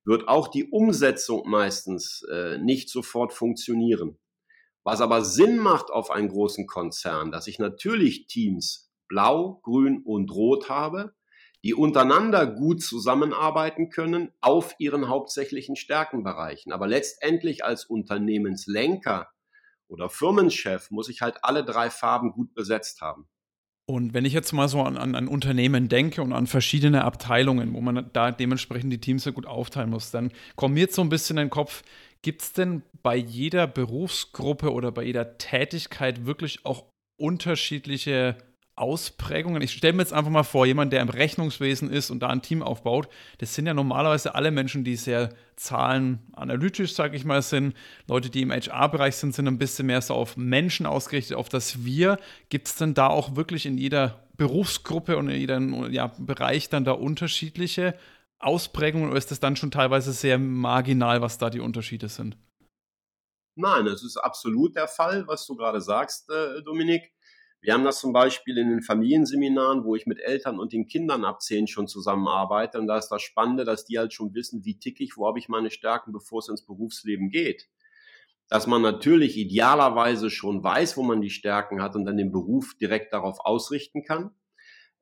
wird 0.05 0.27
auch 0.27 0.47
die 0.47 0.69
Umsetzung 0.69 1.49
meistens 1.49 2.23
äh, 2.31 2.59
nicht 2.59 2.89
sofort 2.89 3.33
funktionieren. 3.33 4.19
Was 4.83 5.01
aber 5.01 5.25
Sinn 5.25 5.57
macht 5.57 5.89
auf 5.89 6.11
einen 6.11 6.29
großen 6.29 6.67
Konzern, 6.67 7.31
dass 7.31 7.47
ich 7.47 7.57
natürlich 7.57 8.27
Teams 8.27 8.91
blau, 9.07 9.59
grün 9.63 10.03
und 10.05 10.29
rot 10.31 10.69
habe, 10.69 11.15
die 11.63 11.73
untereinander 11.73 12.45
gut 12.45 12.83
zusammenarbeiten 12.83 13.89
können 13.89 14.31
auf 14.39 14.75
ihren 14.77 15.09
hauptsächlichen 15.09 15.75
Stärkenbereichen. 15.75 16.71
Aber 16.71 16.85
letztendlich 16.87 17.65
als 17.65 17.85
Unternehmenslenker 17.85 19.29
oder 19.87 20.09
Firmenchef 20.09 20.91
muss 20.91 21.09
ich 21.09 21.21
halt 21.21 21.37
alle 21.41 21.65
drei 21.65 21.89
Farben 21.89 22.33
gut 22.33 22.53
besetzt 22.53 23.01
haben. 23.01 23.27
Und 23.89 24.13
wenn 24.13 24.25
ich 24.25 24.33
jetzt 24.33 24.51
mal 24.51 24.67
so 24.67 24.81
an, 24.81 24.97
an 24.97 25.15
ein 25.15 25.29
Unternehmen 25.29 25.87
denke 25.87 26.21
und 26.21 26.33
an 26.33 26.45
verschiedene 26.45 27.05
Abteilungen, 27.05 27.73
wo 27.73 27.79
man 27.79 28.09
da 28.11 28.31
dementsprechend 28.31 28.91
die 28.91 28.99
Teams 28.99 29.23
so 29.23 29.31
gut 29.31 29.45
aufteilen 29.45 29.89
muss, 29.89 30.11
dann 30.11 30.31
kommt 30.57 30.73
mir 30.73 30.81
jetzt 30.81 30.95
so 30.95 31.01
ein 31.01 31.09
bisschen 31.09 31.37
in 31.37 31.45
den 31.45 31.49
Kopf, 31.49 31.83
gibt 32.21 32.41
es 32.41 32.51
denn 32.51 32.83
bei 33.01 33.15
jeder 33.15 33.65
Berufsgruppe 33.65 34.73
oder 34.73 34.91
bei 34.91 35.03
jeder 35.03 35.37
Tätigkeit 35.37 36.25
wirklich 36.25 36.65
auch 36.65 36.83
unterschiedliche 37.17 38.35
Ausprägungen. 38.77 39.61
Ich 39.61 39.71
stelle 39.71 39.93
mir 39.93 40.03
jetzt 40.03 40.13
einfach 40.13 40.31
mal 40.31 40.43
vor, 40.43 40.65
jemand, 40.65 40.93
der 40.93 41.01
im 41.01 41.09
Rechnungswesen 41.09 41.89
ist 41.89 42.11
und 42.11 42.19
da 42.19 42.27
ein 42.27 42.41
Team 42.41 42.61
aufbaut, 42.61 43.09
das 43.39 43.55
sind 43.55 43.65
ja 43.65 43.73
normalerweise 43.73 44.35
alle 44.35 44.51
Menschen, 44.51 44.83
die 44.83 44.95
sehr 44.95 45.29
zahlenanalytisch, 45.55 46.93
sage 46.93 47.17
ich 47.17 47.25
mal, 47.25 47.41
sind. 47.41 47.75
Leute, 48.07 48.29
die 48.29 48.43
im 48.43 48.51
HR-Bereich 48.51 49.15
sind, 49.15 49.33
sind 49.33 49.47
ein 49.47 49.57
bisschen 49.57 49.87
mehr 49.87 50.01
so 50.01 50.13
auf 50.13 50.37
Menschen 50.37 50.85
ausgerichtet, 50.85 51.37
auf 51.37 51.49
das 51.49 51.83
Wir. 51.83 52.19
Gibt 52.49 52.67
es 52.67 52.75
denn 52.75 52.93
da 52.93 53.07
auch 53.07 53.35
wirklich 53.35 53.65
in 53.65 53.77
jeder 53.77 54.27
Berufsgruppe 54.37 55.17
und 55.17 55.29
in 55.29 55.39
jedem 55.39 55.91
ja, 55.91 56.07
Bereich 56.19 56.69
dann 56.69 56.85
da 56.85 56.91
unterschiedliche 56.91 57.95
Ausprägungen 58.39 59.09
oder 59.09 59.17
ist 59.17 59.31
das 59.31 59.39
dann 59.39 59.55
schon 59.55 59.71
teilweise 59.71 60.13
sehr 60.13 60.37
marginal, 60.37 61.21
was 61.21 61.39
da 61.39 61.49
die 61.49 61.59
Unterschiede 61.59 62.09
sind? 62.09 62.37
Nein, 63.55 63.87
es 63.87 64.03
ist 64.03 64.17
absolut 64.17 64.75
der 64.75 64.87
Fall, 64.87 65.27
was 65.27 65.47
du 65.47 65.55
gerade 65.55 65.81
sagst, 65.81 66.29
äh, 66.29 66.61
Dominik. 66.61 67.11
Wir 67.67 67.73
haben 67.73 67.83
das 67.83 67.99
zum 67.99 68.13
Beispiel 68.13 68.57
in 68.57 68.69
den 68.69 68.81
Familienseminaren, 68.81 69.83
wo 69.83 69.93
ich 69.93 70.05
mit 70.05 70.21
Eltern 70.21 70.57
und 70.57 70.71
den 70.71 70.87
Kindern 70.87 71.25
ab 71.25 71.41
zehn 71.41 71.67
schon 71.67 71.85
zusammenarbeite. 71.85 72.79
Und 72.79 72.87
da 72.87 72.97
ist 72.97 73.09
das 73.09 73.21
Spannende, 73.21 73.65
dass 73.65 73.83
die 73.83 73.99
halt 73.99 74.13
schon 74.13 74.33
wissen, 74.33 74.63
wie 74.63 74.79
tick 74.79 75.01
ich, 75.01 75.17
wo 75.17 75.27
habe 75.27 75.37
ich 75.37 75.49
meine 75.49 75.69
Stärken, 75.69 76.13
bevor 76.13 76.39
es 76.39 76.47
ins 76.47 76.65
Berufsleben 76.65 77.29
geht. 77.29 77.67
Dass 78.47 78.67
man 78.67 78.81
natürlich 78.81 79.35
idealerweise 79.35 80.29
schon 80.29 80.63
weiß, 80.63 80.95
wo 80.95 81.03
man 81.03 81.19
die 81.19 81.29
Stärken 81.29 81.81
hat 81.81 81.97
und 81.97 82.05
dann 82.05 82.15
den 82.15 82.31
Beruf 82.31 82.73
direkt 82.79 83.11
darauf 83.11 83.41
ausrichten 83.41 84.01
kann. 84.05 84.31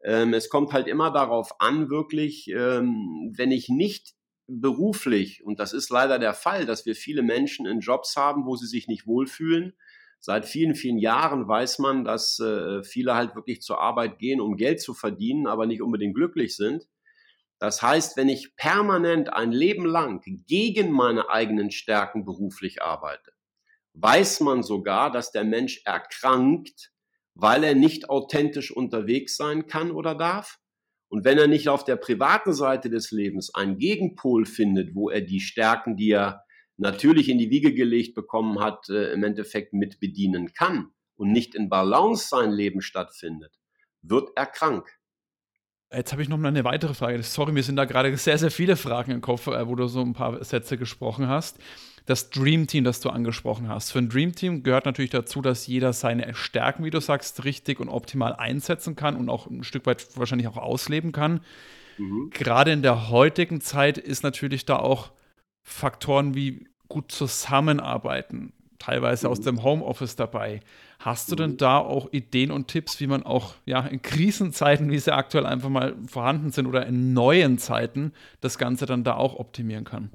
Ähm, 0.03 0.33
es 0.33 0.49
kommt 0.49 0.73
halt 0.73 0.87
immer 0.87 1.11
darauf 1.11 1.61
an, 1.61 1.91
wirklich, 1.91 2.47
ähm, 2.47 3.31
wenn 3.37 3.51
ich 3.51 3.69
nicht 3.69 4.15
beruflich, 4.47 5.45
und 5.45 5.59
das 5.59 5.71
ist 5.71 5.91
leider 5.91 6.17
der 6.17 6.33
Fall, 6.33 6.65
dass 6.65 6.87
wir 6.87 6.95
viele 6.95 7.21
Menschen 7.21 7.67
in 7.67 7.81
Jobs 7.81 8.15
haben, 8.15 8.47
wo 8.47 8.55
sie 8.55 8.65
sich 8.65 8.87
nicht 8.87 9.05
wohlfühlen, 9.05 9.75
Seit 10.25 10.47
vielen, 10.47 10.73
vielen 10.73 10.97
Jahren 10.97 11.47
weiß 11.47 11.77
man, 11.77 12.03
dass 12.03 12.39
äh, 12.39 12.81
viele 12.81 13.13
halt 13.13 13.35
wirklich 13.35 13.61
zur 13.61 13.79
Arbeit 13.79 14.17
gehen, 14.17 14.41
um 14.41 14.57
Geld 14.57 14.81
zu 14.81 14.95
verdienen, 14.95 15.45
aber 15.45 15.67
nicht 15.67 15.83
unbedingt 15.83 16.15
glücklich 16.15 16.55
sind. 16.55 16.87
Das 17.59 17.83
heißt, 17.83 18.17
wenn 18.17 18.27
ich 18.27 18.55
permanent 18.55 19.31
ein 19.31 19.51
Leben 19.51 19.85
lang 19.85 20.23
gegen 20.47 20.89
meine 20.89 21.29
eigenen 21.29 21.69
Stärken 21.69 22.25
beruflich 22.25 22.81
arbeite, 22.81 23.33
weiß 23.93 24.39
man 24.39 24.63
sogar, 24.63 25.11
dass 25.11 25.31
der 25.31 25.43
Mensch 25.43 25.83
erkrankt, 25.85 26.91
weil 27.35 27.63
er 27.63 27.75
nicht 27.75 28.09
authentisch 28.09 28.75
unterwegs 28.75 29.37
sein 29.37 29.67
kann 29.67 29.91
oder 29.91 30.15
darf. 30.15 30.57
Und 31.07 31.23
wenn 31.23 31.37
er 31.37 31.47
nicht 31.47 31.69
auf 31.69 31.83
der 31.83 31.97
privaten 31.97 32.53
Seite 32.53 32.89
des 32.89 33.11
Lebens 33.11 33.53
einen 33.53 33.77
Gegenpol 33.77 34.47
findet, 34.47 34.95
wo 34.95 35.11
er 35.11 35.21
die 35.21 35.39
Stärken, 35.39 35.95
die 35.95 36.09
er 36.09 36.44
natürlich 36.77 37.29
in 37.29 37.37
die 37.37 37.49
Wiege 37.49 37.73
gelegt 37.73 38.15
bekommen 38.15 38.59
hat, 38.59 38.89
äh, 38.89 39.13
im 39.13 39.23
Endeffekt 39.23 39.73
mit 39.73 39.99
bedienen 39.99 40.53
kann 40.53 40.89
und 41.15 41.31
nicht 41.31 41.55
in 41.55 41.69
Balance 41.69 42.27
sein 42.27 42.51
Leben 42.51 42.81
stattfindet, 42.81 43.53
wird 44.01 44.29
er 44.35 44.45
krank. 44.45 44.87
Jetzt 45.93 46.11
habe 46.11 46.21
ich 46.21 46.29
noch 46.29 46.37
mal 46.37 46.49
eine 46.49 46.63
weitere 46.63 46.93
Frage. 46.93 47.21
Sorry, 47.23 47.51
mir 47.51 47.63
sind 47.63 47.75
da 47.77 47.85
gerade 47.85 48.15
sehr, 48.17 48.37
sehr 48.37 48.51
viele 48.51 48.75
Fragen 48.75 49.11
im 49.11 49.21
Kopf, 49.21 49.47
äh, 49.47 49.67
wo 49.67 49.75
du 49.75 49.87
so 49.87 50.01
ein 50.01 50.13
paar 50.13 50.43
Sätze 50.43 50.77
gesprochen 50.77 51.27
hast. 51.27 51.57
Das 52.05 52.29
Dream 52.29 52.67
Team, 52.67 52.83
das 52.83 52.99
du 52.99 53.09
angesprochen 53.09 53.67
hast. 53.67 53.91
Für 53.91 53.99
ein 53.99 54.09
Dream 54.09 54.35
Team 54.35 54.61
gehört 54.61 54.85
natürlich 54.85 55.11
dazu, 55.11 55.41
dass 55.41 55.65
jeder 55.65 55.93
seine 55.93 56.35
Stärken, 56.35 56.83
wie 56.83 56.91
du 56.91 56.99
sagst, 56.99 57.45
richtig 57.45 57.79
und 57.79 57.89
optimal 57.89 58.33
einsetzen 58.33 58.95
kann 58.95 59.15
und 59.15 59.29
auch 59.29 59.47
ein 59.47 59.63
Stück 59.63 59.85
weit 59.85 60.05
wahrscheinlich 60.15 60.47
auch 60.47 60.57
ausleben 60.57 61.11
kann. 61.11 61.41
Mhm. 61.97 62.29
Gerade 62.31 62.71
in 62.71 62.81
der 62.81 63.09
heutigen 63.09 63.61
Zeit 63.61 63.97
ist 63.97 64.23
natürlich 64.23 64.65
da 64.65 64.77
auch 64.77 65.11
Faktoren 65.67 66.35
wie 66.35 66.67
gut 66.87 67.11
zusammenarbeiten, 67.11 68.53
teilweise 68.77 69.25
mhm. 69.25 69.31
aus 69.31 69.41
dem 69.41 69.63
Homeoffice 69.63 70.15
dabei. 70.15 70.61
Hast 70.99 71.31
du 71.31 71.35
denn 71.35 71.51
mhm. 71.51 71.57
da 71.57 71.79
auch 71.79 72.13
Ideen 72.13 72.51
und 72.51 72.67
Tipps, 72.67 72.99
wie 72.99 73.07
man 73.07 73.23
auch 73.23 73.55
ja, 73.65 73.81
in 73.81 74.01
Krisenzeiten, 74.01 74.91
wie 74.91 74.99
sie 74.99 75.13
aktuell 75.13 75.45
einfach 75.45 75.69
mal 75.69 75.95
vorhanden 76.07 76.51
sind, 76.51 76.67
oder 76.67 76.85
in 76.85 77.13
neuen 77.13 77.57
Zeiten 77.57 78.13
das 78.41 78.59
Ganze 78.59 78.85
dann 78.85 79.03
da 79.03 79.15
auch 79.15 79.35
optimieren 79.39 79.85
kann? 79.85 80.11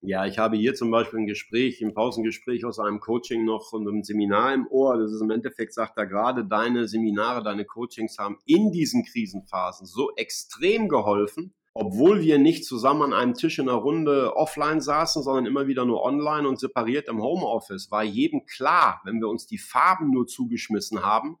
Ja, 0.00 0.26
ich 0.26 0.38
habe 0.38 0.56
hier 0.56 0.74
zum 0.74 0.90
Beispiel 0.90 1.20
ein 1.20 1.26
Gespräch, 1.26 1.82
ein 1.82 1.94
Pausengespräch 1.94 2.64
aus 2.64 2.78
einem 2.78 3.00
Coaching 3.00 3.44
noch 3.44 3.72
und 3.72 3.88
einem 3.88 4.04
Seminar 4.04 4.54
im 4.54 4.66
Ohr. 4.68 4.98
Das 4.98 5.10
ist 5.10 5.22
im 5.22 5.30
Endeffekt, 5.30 5.74
sagt 5.74 5.96
er 5.96 6.06
gerade, 6.06 6.44
deine 6.44 6.86
Seminare, 6.86 7.42
deine 7.42 7.64
Coachings 7.64 8.18
haben 8.18 8.38
in 8.44 8.70
diesen 8.70 9.04
Krisenphasen 9.04 9.86
so 9.86 10.10
extrem 10.16 10.88
geholfen, 10.88 11.54
obwohl 11.74 12.22
wir 12.22 12.38
nicht 12.38 12.64
zusammen 12.64 13.02
an 13.02 13.12
einem 13.12 13.34
Tisch 13.34 13.58
in 13.58 13.68
einer 13.68 13.78
Runde 13.78 14.36
offline 14.36 14.80
saßen, 14.80 15.24
sondern 15.24 15.46
immer 15.46 15.66
wieder 15.66 15.84
nur 15.84 16.02
online 16.02 16.48
und 16.48 16.60
separiert 16.60 17.08
im 17.08 17.20
Homeoffice, 17.20 17.90
war 17.90 18.04
jedem 18.04 18.46
klar, 18.46 19.00
wenn 19.04 19.20
wir 19.20 19.28
uns 19.28 19.46
die 19.46 19.58
Farben 19.58 20.10
nur 20.10 20.28
zugeschmissen 20.28 21.02
haben, 21.02 21.36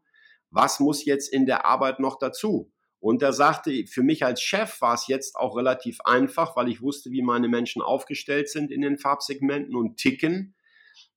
was 0.50 0.80
muss 0.80 1.04
jetzt 1.04 1.32
in 1.32 1.46
der 1.46 1.64
Arbeit 1.64 2.00
noch 2.00 2.18
dazu? 2.18 2.72
Und 2.98 3.22
er 3.22 3.32
sagte, 3.32 3.86
für 3.86 4.02
mich 4.02 4.24
als 4.24 4.40
Chef 4.42 4.80
war 4.80 4.94
es 4.94 5.06
jetzt 5.06 5.36
auch 5.36 5.56
relativ 5.56 6.00
einfach, 6.04 6.56
weil 6.56 6.68
ich 6.68 6.82
wusste, 6.82 7.10
wie 7.10 7.22
meine 7.22 7.48
Menschen 7.48 7.82
aufgestellt 7.82 8.48
sind 8.48 8.72
in 8.72 8.82
den 8.82 8.98
Farbsegmenten 8.98 9.76
und 9.76 9.98
ticken 9.98 10.54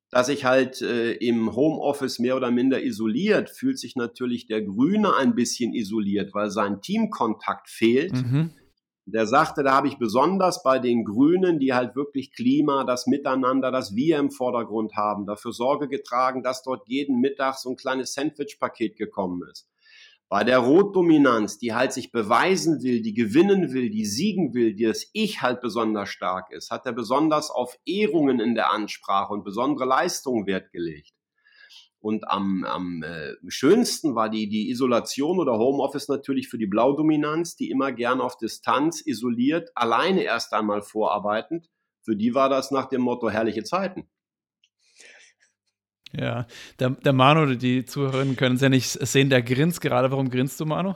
dass 0.09 0.29
ich 0.29 0.45
halt 0.45 0.81
äh, 0.81 1.11
im 1.13 1.53
Homeoffice 1.53 2.19
mehr 2.19 2.37
oder 2.37 2.49
minder 2.49 2.81
isoliert, 2.81 3.49
fühlt 3.49 3.77
sich 3.77 3.95
natürlich 3.95 4.47
der 4.47 4.61
Grüne 4.61 5.15
ein 5.15 5.35
bisschen 5.35 5.73
isoliert, 5.73 6.33
weil 6.33 6.49
sein 6.49 6.81
Teamkontakt 6.81 7.69
fehlt. 7.69 8.13
Mhm. 8.13 8.51
Der 9.09 9.25
sagte, 9.25 9.63
da 9.63 9.71
habe 9.71 9.87
ich 9.87 9.97
besonders 9.97 10.63
bei 10.63 10.79
den 10.79 11.05
Grünen, 11.05 11.59
die 11.59 11.73
halt 11.73 11.95
wirklich 11.95 12.33
Klima, 12.33 12.83
das 12.83 13.07
Miteinander, 13.07 13.71
das 13.71 13.95
Wir 13.95 14.17
im 14.17 14.31
Vordergrund 14.31 14.97
haben, 14.97 15.25
dafür 15.25 15.53
Sorge 15.53 15.87
getragen, 15.87 16.43
dass 16.43 16.61
dort 16.61 16.89
jeden 16.89 17.21
Mittag 17.21 17.55
so 17.55 17.69
ein 17.69 17.77
kleines 17.77 18.13
Sandwich-Paket 18.13 18.97
gekommen 18.97 19.43
ist. 19.49 19.69
Bei 20.27 20.43
der 20.43 20.57
Rotdominanz, 20.59 21.57
die 21.57 21.73
halt 21.73 21.93
sich 21.93 22.11
beweisen 22.11 22.83
will, 22.83 23.01
die 23.01 23.13
gewinnen 23.13 23.71
will, 23.71 23.89
die 23.89 24.05
siegen 24.05 24.53
will, 24.53 24.75
die 24.75 24.83
das 24.83 25.09
Ich 25.13 25.41
halt 25.41 25.61
besonders 25.61 26.09
stark 26.09 26.51
ist, 26.51 26.69
hat 26.69 26.85
er 26.85 26.91
besonders 26.91 27.49
auf 27.49 27.79
Ehrungen 27.85 28.41
in 28.41 28.55
der 28.55 28.73
Ansprache 28.73 29.31
und 29.31 29.45
besondere 29.45 29.85
Leistungen 29.85 30.45
Wert 30.47 30.73
gelegt. 30.73 31.13
Und 31.99 32.29
am, 32.29 32.63
am 32.63 33.03
äh, 33.03 33.33
schönsten 33.47 34.15
war 34.15 34.29
die, 34.29 34.47
die 34.47 34.69
Isolation 34.69 35.39
oder 35.39 35.57
Homeoffice 35.57 36.07
natürlich 36.07 36.47
für 36.47 36.57
die 36.57 36.67
Blaudominanz, 36.67 37.55
die 37.55 37.71
immer 37.71 37.91
gern 37.91 38.21
auf 38.21 38.37
Distanz, 38.37 39.01
isoliert, 39.01 39.71
alleine 39.75 40.23
erst 40.23 40.53
einmal 40.53 40.81
vorarbeitend. 40.81 41.69
Für 42.03 42.15
die 42.15 42.35
war 42.35 42.49
das 42.49 42.71
nach 42.71 42.87
dem 42.87 43.01
Motto 43.01 43.29
herrliche 43.29 43.63
Zeiten. 43.63 44.07
Ja, 46.13 46.47
der, 46.79 46.91
der 46.91 47.13
Manu, 47.13 47.55
die 47.55 47.83
Zuhörerinnen 47.83 48.37
können 48.37 48.55
es 48.55 48.61
ja 48.61 48.69
nicht 48.69 48.89
sehen, 48.89 49.29
der 49.29 49.41
grinst 49.41 49.81
gerade. 49.81 50.11
Warum 50.11 50.29
grinst 50.29 50.59
du, 50.59 50.65
Manu? 50.65 50.95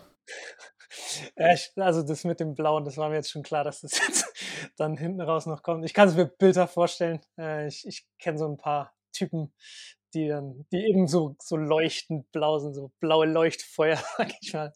also 1.75 2.03
das 2.03 2.23
mit 2.23 2.39
dem 2.39 2.53
Blauen, 2.53 2.85
das 2.85 2.97
war 2.97 3.09
mir 3.09 3.15
jetzt 3.15 3.31
schon 3.31 3.43
klar, 3.43 3.63
dass 3.63 3.81
das 3.81 3.99
jetzt 3.99 4.25
dann 4.77 4.97
hinten 4.97 5.21
raus 5.21 5.45
noch 5.45 5.63
kommt. 5.63 5.85
Ich 5.85 5.93
kann 5.93 6.07
es 6.07 6.15
mir 6.15 6.25
Bilder 6.25 6.67
vorstellen. 6.67 7.21
Äh, 7.37 7.67
ich 7.67 7.85
ich 7.87 8.05
kenne 8.19 8.37
so 8.37 8.47
ein 8.47 8.57
paar 8.57 8.93
Typen, 9.11 9.53
die 10.13 10.27
dann, 10.27 10.65
die 10.71 10.85
eben 10.85 11.07
so, 11.07 11.35
so 11.39 11.57
leuchtend 11.57 12.31
blau 12.31 12.59
sind, 12.59 12.73
so 12.73 12.91
blaue 12.99 13.25
Leuchtfeuer, 13.25 13.97
sag 14.17 14.31
ich 14.41 14.53
mal. 14.53 14.71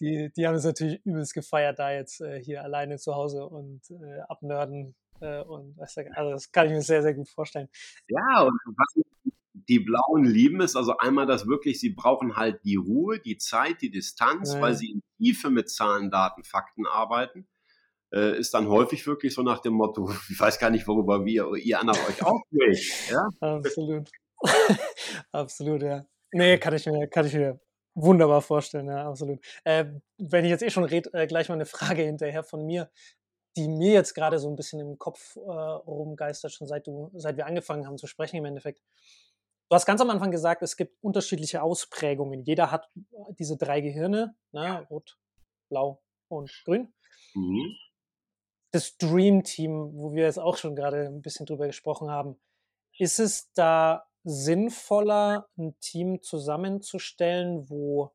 Die, 0.00 0.30
die 0.36 0.46
haben 0.46 0.54
es 0.54 0.64
natürlich 0.64 1.04
übelst 1.04 1.34
gefeiert, 1.34 1.78
da 1.78 1.92
jetzt 1.92 2.20
äh, 2.20 2.42
hier 2.42 2.62
alleine 2.62 2.98
zu 2.98 3.14
Hause 3.14 3.46
und 3.46 3.82
äh, 3.90 4.20
abnörden. 4.28 4.94
Äh, 5.20 5.42
und 5.42 5.78
also 5.78 6.30
das 6.30 6.50
kann 6.52 6.66
ich 6.66 6.72
mir 6.72 6.82
sehr, 6.82 7.02
sehr 7.02 7.14
gut 7.14 7.28
vorstellen. 7.28 7.68
Ja, 8.08 8.42
und 8.42 8.58
was 8.76 9.04
die 9.68 9.80
Blauen 9.80 10.24
lieben 10.24 10.60
es, 10.60 10.76
also 10.76 10.96
einmal 10.96 11.26
das 11.26 11.46
wirklich, 11.46 11.80
sie 11.80 11.90
brauchen 11.90 12.36
halt 12.36 12.60
die 12.64 12.76
Ruhe, 12.76 13.18
die 13.18 13.38
Zeit, 13.38 13.80
die 13.80 13.90
Distanz, 13.90 14.54
ja. 14.54 14.60
weil 14.60 14.74
sie 14.74 14.92
in 14.92 15.02
Tiefe 15.18 15.50
mit 15.50 15.70
Zahlen, 15.70 16.10
Daten, 16.10 16.44
Fakten 16.44 16.86
arbeiten. 16.86 17.46
Äh, 18.12 18.38
ist 18.38 18.52
dann 18.52 18.68
häufig 18.68 19.06
wirklich 19.06 19.32
so 19.32 19.42
nach 19.42 19.60
dem 19.60 19.72
Motto, 19.74 20.10
ich 20.30 20.38
weiß 20.38 20.58
gar 20.58 20.70
nicht, 20.70 20.86
worüber 20.86 21.24
wir, 21.24 21.54
ihr 21.54 21.80
anderen 21.80 22.00
euch 22.06 22.22
aufregt. 22.22 23.10
Ja? 23.10 23.28
Absolut. 23.40 24.10
absolut, 25.32 25.82
ja. 25.82 26.04
Nee, 26.32 26.58
kann 26.58 26.74
ich 26.74 26.86
mir, 26.86 27.06
kann 27.08 27.26
ich 27.26 27.34
mir 27.34 27.60
wunderbar 27.94 28.42
vorstellen, 28.42 28.86
ja, 28.86 29.08
absolut. 29.08 29.44
Äh, 29.64 29.86
wenn 30.18 30.44
ich 30.44 30.50
jetzt 30.50 30.62
eh 30.62 30.70
schon 30.70 30.84
rede, 30.84 31.12
äh, 31.12 31.26
gleich 31.26 31.48
mal 31.48 31.54
eine 31.54 31.66
Frage 31.66 32.02
hinterher 32.04 32.42
von 32.42 32.64
mir, 32.64 32.90
die 33.56 33.68
mir 33.68 33.92
jetzt 33.92 34.14
gerade 34.14 34.38
so 34.38 34.48
ein 34.48 34.56
bisschen 34.56 34.80
im 34.80 34.98
Kopf 34.98 35.36
äh, 35.36 35.40
rumgeistert, 35.40 36.52
schon 36.52 36.66
seit 36.66 36.86
du, 36.86 37.10
seit 37.14 37.36
wir 37.36 37.46
angefangen 37.46 37.86
haben 37.86 37.98
zu 37.98 38.06
sprechen 38.06 38.36
im 38.36 38.46
Endeffekt. 38.46 38.80
Du 39.68 39.74
hast 39.74 39.86
ganz 39.86 40.00
am 40.00 40.10
Anfang 40.10 40.30
gesagt, 40.30 40.62
es 40.62 40.76
gibt 40.76 41.02
unterschiedliche 41.02 41.62
Ausprägungen. 41.62 42.44
Jeder 42.44 42.70
hat 42.70 42.90
diese 43.38 43.56
drei 43.56 43.80
Gehirne, 43.80 44.34
ne? 44.52 44.86
rot, 44.90 45.18
blau 45.68 46.02
und 46.28 46.50
grün. 46.64 46.92
Mhm. 47.34 47.76
Das 48.70 48.96
Dream 48.96 49.44
Team, 49.44 49.92
wo 49.94 50.14
wir 50.14 50.24
jetzt 50.24 50.38
auch 50.38 50.56
schon 50.56 50.74
gerade 50.74 51.06
ein 51.06 51.20
bisschen 51.20 51.46
drüber 51.46 51.66
gesprochen 51.66 52.10
haben, 52.10 52.40
ist 52.98 53.18
es 53.18 53.52
da 53.52 54.06
sinnvoller, 54.24 55.48
ein 55.56 55.78
Team 55.80 56.22
zusammenzustellen, 56.22 57.68
wo 57.68 58.12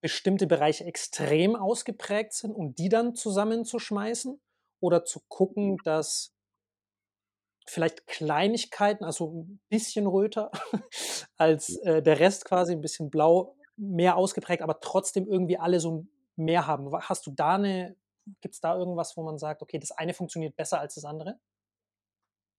bestimmte 0.00 0.46
Bereiche 0.46 0.84
extrem 0.84 1.56
ausgeprägt 1.56 2.32
sind 2.32 2.52
und 2.52 2.78
die 2.78 2.88
dann 2.88 3.14
zusammenzuschmeißen? 3.14 4.40
Oder 4.80 5.04
zu 5.04 5.20
gucken, 5.28 5.78
dass 5.84 6.34
vielleicht 7.66 8.06
Kleinigkeiten, 8.06 9.04
also 9.04 9.42
ein 9.42 9.60
bisschen 9.68 10.06
röter 10.06 10.50
als 11.36 11.76
äh, 11.78 12.02
der 12.02 12.20
Rest 12.20 12.44
quasi, 12.44 12.72
ein 12.72 12.80
bisschen 12.80 13.10
blau, 13.10 13.56
mehr 13.76 14.16
ausgeprägt, 14.16 14.62
aber 14.62 14.80
trotzdem 14.80 15.26
irgendwie 15.26 15.58
alle 15.58 15.80
so 15.80 16.06
mehr 16.36 16.66
haben. 16.66 16.92
Hast 17.00 17.26
du 17.26 17.30
da 17.30 17.54
eine, 17.54 17.96
gibt 18.40 18.54
es 18.54 18.60
da 18.60 18.76
irgendwas, 18.76 19.16
wo 19.16 19.22
man 19.22 19.38
sagt, 19.38 19.62
okay, 19.62 19.78
das 19.78 19.92
eine 19.92 20.14
funktioniert 20.14 20.56
besser 20.56 20.80
als 20.80 20.94
das 20.94 21.04
andere? 21.04 21.38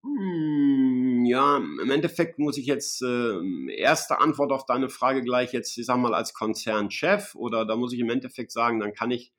Hm, 0.04 1.24
ja, 1.26 1.56
im 1.56 1.90
Endeffekt 1.90 2.38
muss 2.38 2.56
ich 2.56 2.66
jetzt 2.66 3.02
äh, 3.02 3.72
erste 3.74 4.20
Antwort 4.20 4.52
auf 4.52 4.64
deine 4.64 4.88
Frage 4.88 5.22
gleich 5.22 5.52
jetzt, 5.52 5.76
ich 5.76 5.86
sag 5.86 5.98
mal, 5.98 6.14
als 6.14 6.34
Konzernchef 6.34 7.34
oder 7.34 7.64
da 7.64 7.76
muss 7.76 7.92
ich 7.92 8.00
im 8.00 8.10
Endeffekt 8.10 8.52
sagen, 8.52 8.78
dann 8.78 8.94
kann 8.94 9.10
ich 9.10 9.32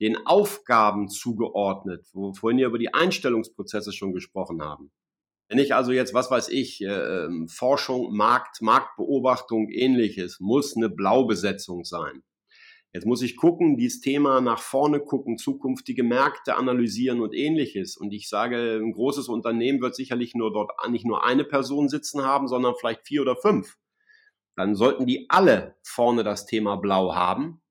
den 0.00 0.26
Aufgaben 0.26 1.08
zugeordnet, 1.08 2.06
wo 2.12 2.32
vorhin 2.32 2.58
ja 2.58 2.68
über 2.68 2.78
die 2.78 2.92
Einstellungsprozesse 2.92 3.92
schon 3.92 4.12
gesprochen 4.12 4.62
haben. 4.62 4.90
Wenn 5.48 5.58
ich 5.58 5.74
also 5.74 5.92
jetzt, 5.92 6.14
was 6.14 6.30
weiß 6.30 6.48
ich, 6.48 6.80
äh, 6.80 6.86
ähm, 6.86 7.48
Forschung, 7.48 8.16
Markt, 8.16 8.62
Marktbeobachtung, 8.62 9.68
ähnliches, 9.68 10.40
muss 10.40 10.76
eine 10.76 10.88
Blaubesetzung 10.88 11.84
sein. 11.84 12.22
Jetzt 12.92 13.06
muss 13.06 13.22
ich 13.22 13.36
gucken, 13.36 13.76
dieses 13.76 14.00
Thema 14.00 14.40
nach 14.40 14.58
vorne 14.58 14.98
gucken, 14.98 15.38
zukünftige 15.38 16.02
Märkte 16.02 16.56
analysieren 16.56 17.20
und 17.20 17.34
ähnliches. 17.34 17.96
Und 17.96 18.12
ich 18.12 18.28
sage, 18.28 18.80
ein 18.82 18.92
großes 18.92 19.28
Unternehmen 19.28 19.80
wird 19.80 19.94
sicherlich 19.94 20.34
nur 20.34 20.52
dort 20.52 20.72
nicht 20.90 21.06
nur 21.06 21.24
eine 21.24 21.44
Person 21.44 21.88
sitzen 21.88 22.22
haben, 22.22 22.48
sondern 22.48 22.74
vielleicht 22.78 23.06
vier 23.06 23.22
oder 23.22 23.36
fünf. 23.36 23.78
Dann 24.56 24.74
sollten 24.74 25.06
die 25.06 25.26
alle 25.28 25.76
vorne 25.82 26.24
das 26.24 26.46
Thema 26.46 26.76
Blau 26.76 27.14
haben. 27.14 27.62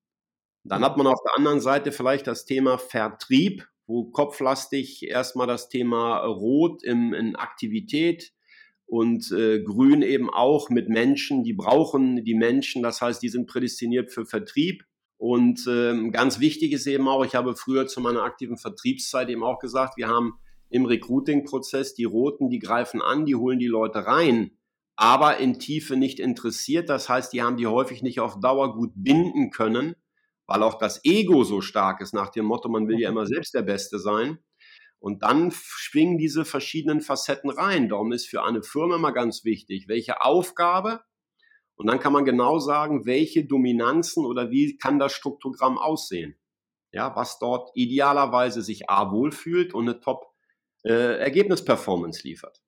Dann 0.64 0.84
hat 0.84 0.96
man 0.96 1.06
auf 1.06 1.20
der 1.22 1.36
anderen 1.36 1.60
Seite 1.60 1.92
vielleicht 1.92 2.26
das 2.26 2.44
Thema 2.46 2.78
Vertrieb, 2.78 3.66
wo 3.86 4.04
kopflastig 4.10 5.06
erstmal 5.06 5.46
das 5.46 5.68
Thema 5.68 6.18
Rot 6.18 6.82
im, 6.82 7.12
in 7.12 7.36
Aktivität 7.36 8.32
und 8.86 9.30
äh, 9.32 9.62
Grün 9.62 10.02
eben 10.02 10.30
auch 10.30 10.68
mit 10.68 10.88
Menschen, 10.88 11.44
die 11.44 11.52
brauchen 11.52 12.24
die 12.24 12.34
Menschen, 12.34 12.82
das 12.82 13.00
heißt, 13.00 13.22
die 13.22 13.28
sind 13.28 13.46
prädestiniert 13.46 14.10
für 14.10 14.26
Vertrieb. 14.26 14.84
Und 15.20 15.66
ähm, 15.68 16.12
ganz 16.12 16.40
wichtig 16.40 16.72
ist 16.72 16.86
eben 16.86 17.06
auch, 17.06 17.22
ich 17.26 17.34
habe 17.34 17.54
früher 17.54 17.86
zu 17.86 18.00
meiner 18.00 18.22
aktiven 18.22 18.56
Vertriebszeit 18.56 19.28
eben 19.28 19.44
auch 19.44 19.58
gesagt, 19.58 19.98
wir 19.98 20.08
haben 20.08 20.38
im 20.70 20.86
Recruiting-Prozess 20.86 21.92
die 21.92 22.04
Roten, 22.04 22.48
die 22.48 22.58
greifen 22.58 23.02
an, 23.02 23.26
die 23.26 23.34
holen 23.34 23.58
die 23.58 23.66
Leute 23.66 24.06
rein, 24.06 24.52
aber 24.96 25.36
in 25.36 25.58
Tiefe 25.58 25.98
nicht 25.98 26.20
interessiert. 26.20 26.88
Das 26.88 27.10
heißt, 27.10 27.34
die 27.34 27.42
haben 27.42 27.58
die 27.58 27.66
häufig 27.66 28.02
nicht 28.02 28.18
auf 28.18 28.40
Dauer 28.40 28.74
gut 28.74 28.92
binden 28.94 29.50
können, 29.50 29.94
weil 30.46 30.62
auch 30.62 30.78
das 30.78 31.04
Ego 31.04 31.44
so 31.44 31.60
stark 31.60 32.00
ist 32.00 32.14
nach 32.14 32.30
dem 32.30 32.46
Motto, 32.46 32.70
man 32.70 32.88
will 32.88 32.98
ja 32.98 33.10
immer 33.10 33.26
selbst 33.26 33.52
der 33.52 33.60
Beste 33.60 33.98
sein. 33.98 34.38
Und 35.00 35.22
dann 35.22 35.52
schwingen 35.52 36.16
diese 36.16 36.46
verschiedenen 36.46 37.02
Facetten 37.02 37.50
rein. 37.50 37.90
Darum 37.90 38.12
ist 38.12 38.26
für 38.26 38.42
eine 38.42 38.62
Firma 38.62 38.96
immer 38.96 39.12
ganz 39.12 39.44
wichtig, 39.44 39.86
welche 39.86 40.22
Aufgabe 40.22 41.02
und 41.80 41.86
dann 41.86 41.98
kann 41.98 42.12
man 42.12 42.26
genau 42.26 42.58
sagen, 42.58 43.06
welche 43.06 43.46
Dominanzen 43.46 44.26
oder 44.26 44.50
wie 44.50 44.76
kann 44.76 44.98
das 44.98 45.12
Struktogramm 45.12 45.78
aussehen. 45.78 46.38
Ja, 46.92 47.16
was 47.16 47.38
dort 47.38 47.70
idealerweise 47.74 48.60
sich 48.60 48.90
A 48.90 49.10
wohlfühlt 49.12 49.72
und 49.72 49.88
eine 49.88 49.98
Top 49.98 50.30
äh, 50.84 51.18
Ergebnisperformance 51.18 52.22
liefert. 52.22 52.60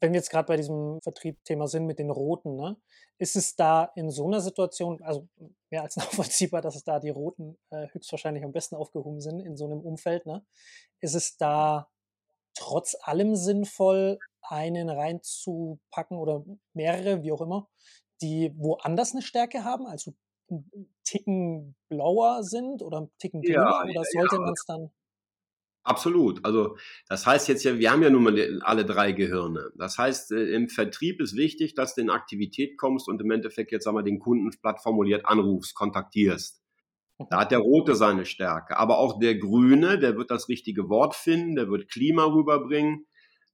Wenn 0.00 0.12
wir 0.12 0.20
jetzt 0.20 0.30
gerade 0.30 0.46
bei 0.46 0.56
diesem 0.56 1.02
Vertriebthema 1.02 1.66
sind 1.66 1.84
mit 1.84 1.98
den 1.98 2.08
Roten, 2.08 2.56
ne, 2.56 2.78
ist 3.18 3.36
es 3.36 3.56
da 3.56 3.92
in 3.94 4.10
so 4.10 4.26
einer 4.26 4.40
Situation, 4.40 5.02
also 5.02 5.28
mehr 5.68 5.82
als 5.82 5.96
nachvollziehbar, 5.98 6.62
dass 6.62 6.76
es 6.76 6.84
da 6.84 7.00
die 7.00 7.10
Roten 7.10 7.58
äh, 7.68 7.88
höchstwahrscheinlich 7.92 8.42
am 8.42 8.52
besten 8.52 8.76
aufgehoben 8.76 9.20
sind 9.20 9.40
in 9.40 9.58
so 9.58 9.66
einem 9.66 9.80
Umfeld, 9.80 10.24
ne? 10.24 10.46
Ist 11.00 11.14
es 11.14 11.36
da 11.36 11.90
trotz 12.54 12.96
allem 13.02 13.36
sinnvoll, 13.36 14.18
einen 14.48 14.88
reinzupacken 14.88 16.16
oder 16.16 16.44
mehrere, 16.72 17.22
wie 17.22 17.32
auch 17.32 17.40
immer, 17.40 17.68
die 18.20 18.52
woanders 18.56 19.12
eine 19.12 19.22
Stärke 19.22 19.64
haben, 19.64 19.86
also 19.86 20.14
einen 20.50 20.94
Ticken 21.04 21.76
blauer 21.88 22.42
sind 22.42 22.82
oder 22.82 22.98
einen 22.98 23.10
Ticken 23.18 23.42
grüner, 23.42 23.54
ja, 23.54 23.84
oder 23.84 24.02
sollte 24.04 24.36
ja. 24.36 24.40
man 24.40 24.52
es 24.52 24.64
dann 24.66 24.90
Absolut. 25.88 26.44
Also 26.44 26.76
das 27.08 27.26
heißt 27.26 27.48
jetzt 27.48 27.64
ja, 27.64 27.78
wir 27.78 27.90
haben 27.90 28.02
ja 28.02 28.10
nun 28.10 28.22
mal 28.22 28.60
alle 28.62 28.84
drei 28.84 29.12
Gehirne. 29.12 29.70
Das 29.76 29.96
heißt, 29.96 30.32
äh, 30.32 30.52
im 30.52 30.68
Vertrieb 30.68 31.18
ist 31.18 31.34
wichtig, 31.34 31.74
dass 31.74 31.94
du 31.94 32.02
in 32.02 32.10
Aktivität 32.10 32.76
kommst 32.76 33.08
und 33.08 33.22
im 33.22 33.30
Endeffekt 33.30 33.72
jetzt 33.72 33.86
einmal 33.86 34.04
den 34.04 34.18
Kunden 34.18 34.50
platt 34.60 34.82
formuliert 34.82 35.24
anrufst, 35.24 35.74
kontaktierst. 35.74 36.60
Da 37.30 37.40
hat 37.40 37.50
der 37.50 37.58
Rote 37.58 37.96
seine 37.96 38.26
Stärke. 38.26 38.76
Aber 38.76 38.98
auch 38.98 39.18
der 39.18 39.36
Grüne, 39.36 39.98
der 39.98 40.16
wird 40.16 40.30
das 40.30 40.48
richtige 40.48 40.88
Wort 40.88 41.16
finden, 41.16 41.56
der 41.56 41.68
wird 41.68 41.90
Klima 41.90 42.24
rüberbringen. 42.24 43.06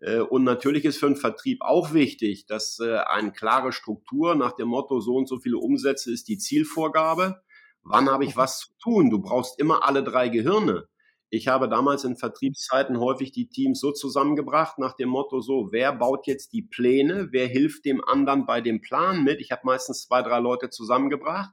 Äh, 0.05 0.21
und 0.21 0.45
natürlich 0.45 0.85
ist 0.85 0.99
für 0.99 1.07
einen 1.07 1.17
Vertrieb 1.17 1.63
auch 1.63 1.95
wichtig, 1.95 2.47
dass 2.47 2.79
äh, 2.79 2.99
eine 3.07 3.33
klare 3.33 3.73
Struktur 3.73 4.35
nach 4.35 4.53
dem 4.53 4.69
Motto, 4.69 5.01
so 5.01 5.15
und 5.15 5.29
so 5.29 5.39
viele 5.39 5.59
Umsätze 5.59 6.13
ist 6.13 6.29
die 6.29 6.39
Zielvorgabe. 6.39 7.41
Wann 7.83 8.11
habe 8.11 8.25
ich 8.25 8.37
was 8.37 8.61
zu 8.61 8.69
tun? 8.83 9.11
Du 9.11 9.21
brauchst 9.21 9.59
immer 9.59 9.85
alle 9.85 10.03
drei 10.03 10.29
Gehirne. 10.29 10.89
Ich 11.31 11.49
habe 11.49 11.69
damals 11.69 12.05
in 12.05 12.17
Vertriebszeiten 12.17 13.01
häufig 13.01 13.33
die 13.33 13.49
Teams 13.49 13.81
so 13.81 13.93
zusammengebracht 13.93 14.79
nach 14.79 14.95
dem 14.95 15.09
Motto 15.09 15.41
so, 15.41 15.69
wer 15.73 15.93
baut 15.93 16.27
jetzt 16.27 16.53
die 16.53 16.63
Pläne, 16.63 17.29
wer 17.33 17.49
hilft 17.49 17.85
dem 17.85 18.05
anderen 18.05 18.47
bei 18.47 18.61
dem 18.61 18.81
Plan 18.81 19.25
mit. 19.25 19.41
Ich 19.41 19.51
habe 19.51 19.63
meistens 19.65 20.03
zwei, 20.03 20.23
drei 20.23 20.39
Leute 20.39 20.71
zusammengebracht. 20.71 21.51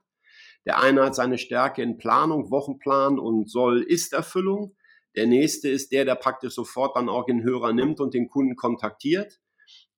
Der 0.66 0.80
eine 0.80 1.06
hat 1.06 1.16
seine 1.16 1.38
Stärke 1.38 1.82
in 1.82 1.98
Planung, 1.98 2.52
Wochenplan 2.52 3.18
und 3.18 3.50
Soll-Ist-Erfüllung. 3.50 4.76
Der 5.16 5.28
nächste 5.28 5.70
ist 5.70 5.92
der, 5.92 6.06
der 6.06 6.16
praktisch 6.16 6.54
sofort 6.54 6.96
dann 6.96 7.10
auch 7.10 7.26
den 7.26 7.44
Hörer 7.44 7.74
nimmt 7.74 8.00
und 8.00 8.14
den 8.14 8.28
Kunden 8.28 8.56
kontaktiert. 8.56 9.40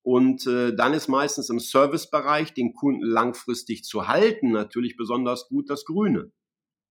Und 0.01 0.47
äh, 0.47 0.75
dann 0.75 0.93
ist 0.93 1.07
meistens 1.07 1.49
im 1.49 1.59
Servicebereich 1.59 2.53
den 2.53 2.73
Kunden 2.73 3.05
langfristig 3.05 3.83
zu 3.83 4.07
halten 4.07 4.51
natürlich 4.51 4.97
besonders 4.97 5.47
gut 5.47 5.69
das 5.69 5.85
Grüne. 5.85 6.31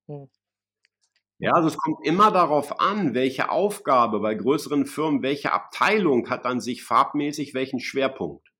Hm. 0.08 0.28
Ja, 1.38 1.52
also 1.52 1.68
es 1.68 1.76
kommt 1.76 2.06
immer 2.06 2.30
darauf 2.30 2.80
an, 2.80 3.14
welche 3.14 3.50
Aufgabe 3.50 4.20
bei 4.20 4.34
größeren 4.34 4.86
Firmen, 4.86 5.22
welche 5.22 5.52
Abteilung 5.52 6.30
hat 6.30 6.44
dann 6.44 6.60
sich 6.60 6.84
farbmäßig 6.84 7.52
welchen 7.52 7.80
Schwerpunkt. 7.80 8.52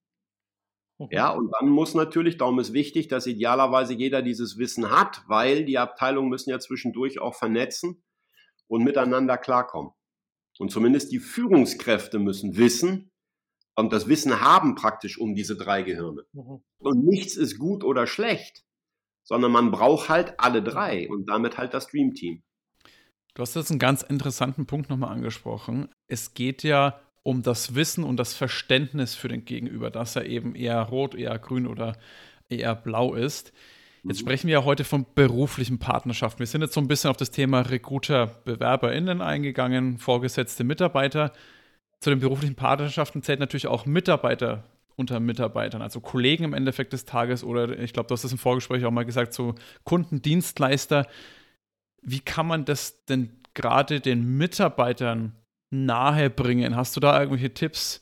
Mhm. 0.99 1.09
Ja, 1.13 1.31
und 1.31 1.51
dann 1.59 1.69
muss 1.69 1.95
natürlich, 1.95 2.39
darum 2.39 2.59
ist 2.59 2.73
wichtig, 2.73 3.09
dass 3.09 3.27
idealerweise 3.27 3.95
jeder 3.95 4.21
dieses 4.21 4.59
Wissen 4.59 4.91
hat, 4.91 5.23
weil 5.29 5.65
die 5.65 5.79
Abteilungen 5.79 6.29
müssen 6.29 6.51
ja 6.51 6.59
zwischendurch 6.59 7.21
auch 7.21 7.37
vernetzen 7.37 8.03
und 8.73 8.85
miteinander 8.85 9.37
klarkommen. 9.37 9.93
Und 10.59 10.71
zumindest 10.71 11.13
die 11.13 11.19
Führungskräfte 11.19 12.19
müssen 12.19 12.57
wissen 12.57 13.11
und 13.77 13.93
das 13.93 14.09
Wissen 14.09 14.41
haben 14.41 14.77
praktisch 14.77 15.19
um 15.19 15.35
diese 15.35 15.57
drei 15.57 15.83
Gehirne. 15.83 16.25
Mhm. 16.33 16.63
Und 16.79 17.05
nichts 17.05 17.37
ist 17.37 17.59
gut 17.59 17.85
oder 17.85 18.07
schlecht, 18.07 18.65
sondern 19.25 19.53
man 19.53 19.71
braucht 19.73 20.09
halt 20.09 20.41
alle 20.41 20.63
drei 20.63 21.07
und 21.11 21.29
damit 21.29 21.59
halt 21.59 21.75
das 21.75 21.87
Dream 21.89 22.15
Team. 22.15 22.43
Du 23.35 23.43
hast 23.43 23.57
jetzt 23.57 23.71
einen 23.71 23.79
ganz 23.79 24.03
interessanten 24.03 24.65
Punkt 24.65 24.89
nochmal 24.89 25.13
angesprochen. 25.13 25.91
Es 26.07 26.33
geht 26.33 26.63
ja 26.63 26.99
um 27.23 27.43
das 27.43 27.75
Wissen 27.75 28.05
und 28.05 28.17
das 28.17 28.33
Verständnis 28.33 29.15
für 29.15 29.29
den 29.29 29.45
Gegenüber, 29.45 29.91
dass 29.91 30.17
er 30.17 30.25
eben 30.25 30.55
eher 30.55 30.81
rot, 30.81 31.15
eher 31.15 31.39
grün 31.39 31.67
oder 31.67 31.99
eher 32.49 32.75
blau 32.75 33.15
ist. 33.15 33.53
Jetzt 34.05 34.19
mhm. 34.19 34.27
sprechen 34.27 34.47
wir 34.49 34.55
ja 34.55 34.65
heute 34.65 34.85
von 34.85 35.07
beruflichen 35.15 35.79
Partnerschaften. 35.79 36.41
Wir 36.41 36.47
sind 36.47 36.63
jetzt 36.63 36.75
so 36.75 36.81
ein 36.81 36.89
bisschen 36.89 37.11
auf 37.11 37.17
das 37.17 37.31
Thema 37.31 37.61
Recruiter, 37.61 38.27
BewerberInnen 38.45 39.21
eingegangen, 39.21 39.99
vorgesetzte 39.99 40.65
Mitarbeiter. 40.65 41.33
Zu 42.01 42.11
den 42.11 42.21
beruflichen 42.21 42.57
Partnerschaften 42.57 43.23
zählt 43.23 43.39
natürlich 43.39 43.69
auch 43.69 43.87
Mitarbeiter 43.87 44.65
unter 44.97 45.21
Mitarbeitern, 45.21 45.83
also 45.83 46.01
Kollegen 46.01 46.45
im 46.45 46.53
Endeffekt 46.53 46.93
des 46.93 47.05
Tages 47.05 47.45
oder 47.45 47.79
ich 47.79 47.93
glaube, 47.93 48.09
du 48.09 48.13
hast 48.13 48.25
das 48.25 48.33
im 48.33 48.39
Vorgespräch 48.39 48.85
auch 48.85 48.91
mal 48.91 49.05
gesagt, 49.05 49.33
so 49.33 49.55
Kundendienstleister. 49.85 51.07
Wie 52.03 52.21
kann 52.21 52.47
man 52.47 52.65
das 52.65 53.05
denn 53.07 53.41
gerade 53.55 54.01
den 54.01 54.37
Mitarbeitern 54.37 55.37
nahebringen? 55.71 56.77
Hast 56.77 56.97
du 56.97 57.01
da 57.01 57.19
irgendwelche 57.21 57.55
Tipps 57.55 58.01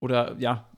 oder 0.00 0.36
ja, 0.38 0.68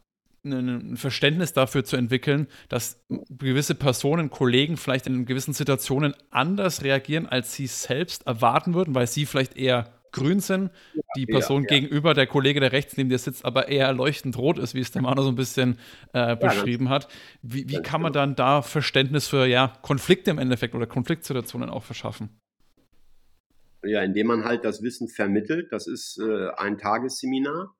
ein 0.52 0.96
Verständnis 0.96 1.52
dafür 1.52 1.84
zu 1.84 1.96
entwickeln, 1.96 2.46
dass 2.68 3.04
gewisse 3.28 3.74
Personen, 3.74 4.30
Kollegen 4.30 4.76
vielleicht 4.76 5.06
in 5.06 5.26
gewissen 5.26 5.54
Situationen 5.54 6.14
anders 6.30 6.82
reagieren, 6.82 7.26
als 7.26 7.54
sie 7.54 7.66
selbst 7.66 8.26
erwarten 8.26 8.74
würden, 8.74 8.94
weil 8.94 9.06
sie 9.06 9.26
vielleicht 9.26 9.56
eher 9.56 9.92
grün 10.16 10.40
sind, 10.40 10.70
die 11.16 11.26
Person 11.26 11.64
ja, 11.64 11.70
ja. 11.70 11.80
gegenüber, 11.80 12.14
der 12.14 12.26
Kollege, 12.26 12.58
der 12.58 12.72
rechts 12.72 12.96
neben 12.96 13.10
dir 13.10 13.18
sitzt, 13.18 13.44
aber 13.44 13.68
eher 13.68 13.92
leuchtend 13.92 14.38
rot 14.38 14.58
ist, 14.58 14.74
wie 14.74 14.80
es 14.80 14.90
der 14.90 15.02
Manu 15.02 15.22
so 15.22 15.28
ein 15.28 15.34
bisschen 15.34 15.78
äh, 16.12 16.34
beschrieben 16.36 16.86
ja, 16.86 16.90
hat. 16.90 17.08
Wie, 17.42 17.68
wie 17.68 17.82
kann 17.82 18.00
man 18.00 18.12
dann 18.12 18.34
da 18.34 18.62
Verständnis 18.62 19.28
für 19.28 19.46
ja, 19.46 19.74
Konflikte 19.82 20.30
im 20.30 20.38
Endeffekt 20.38 20.74
oder 20.74 20.86
Konfliktsituationen 20.86 21.68
auch 21.68 21.84
verschaffen? 21.84 22.30
Ja, 23.84 24.02
indem 24.02 24.28
man 24.28 24.44
halt 24.44 24.64
das 24.64 24.82
Wissen 24.82 25.08
vermittelt. 25.08 25.70
Das 25.70 25.86
ist 25.86 26.18
äh, 26.18 26.48
ein 26.56 26.78
Tagesseminar. 26.78 27.74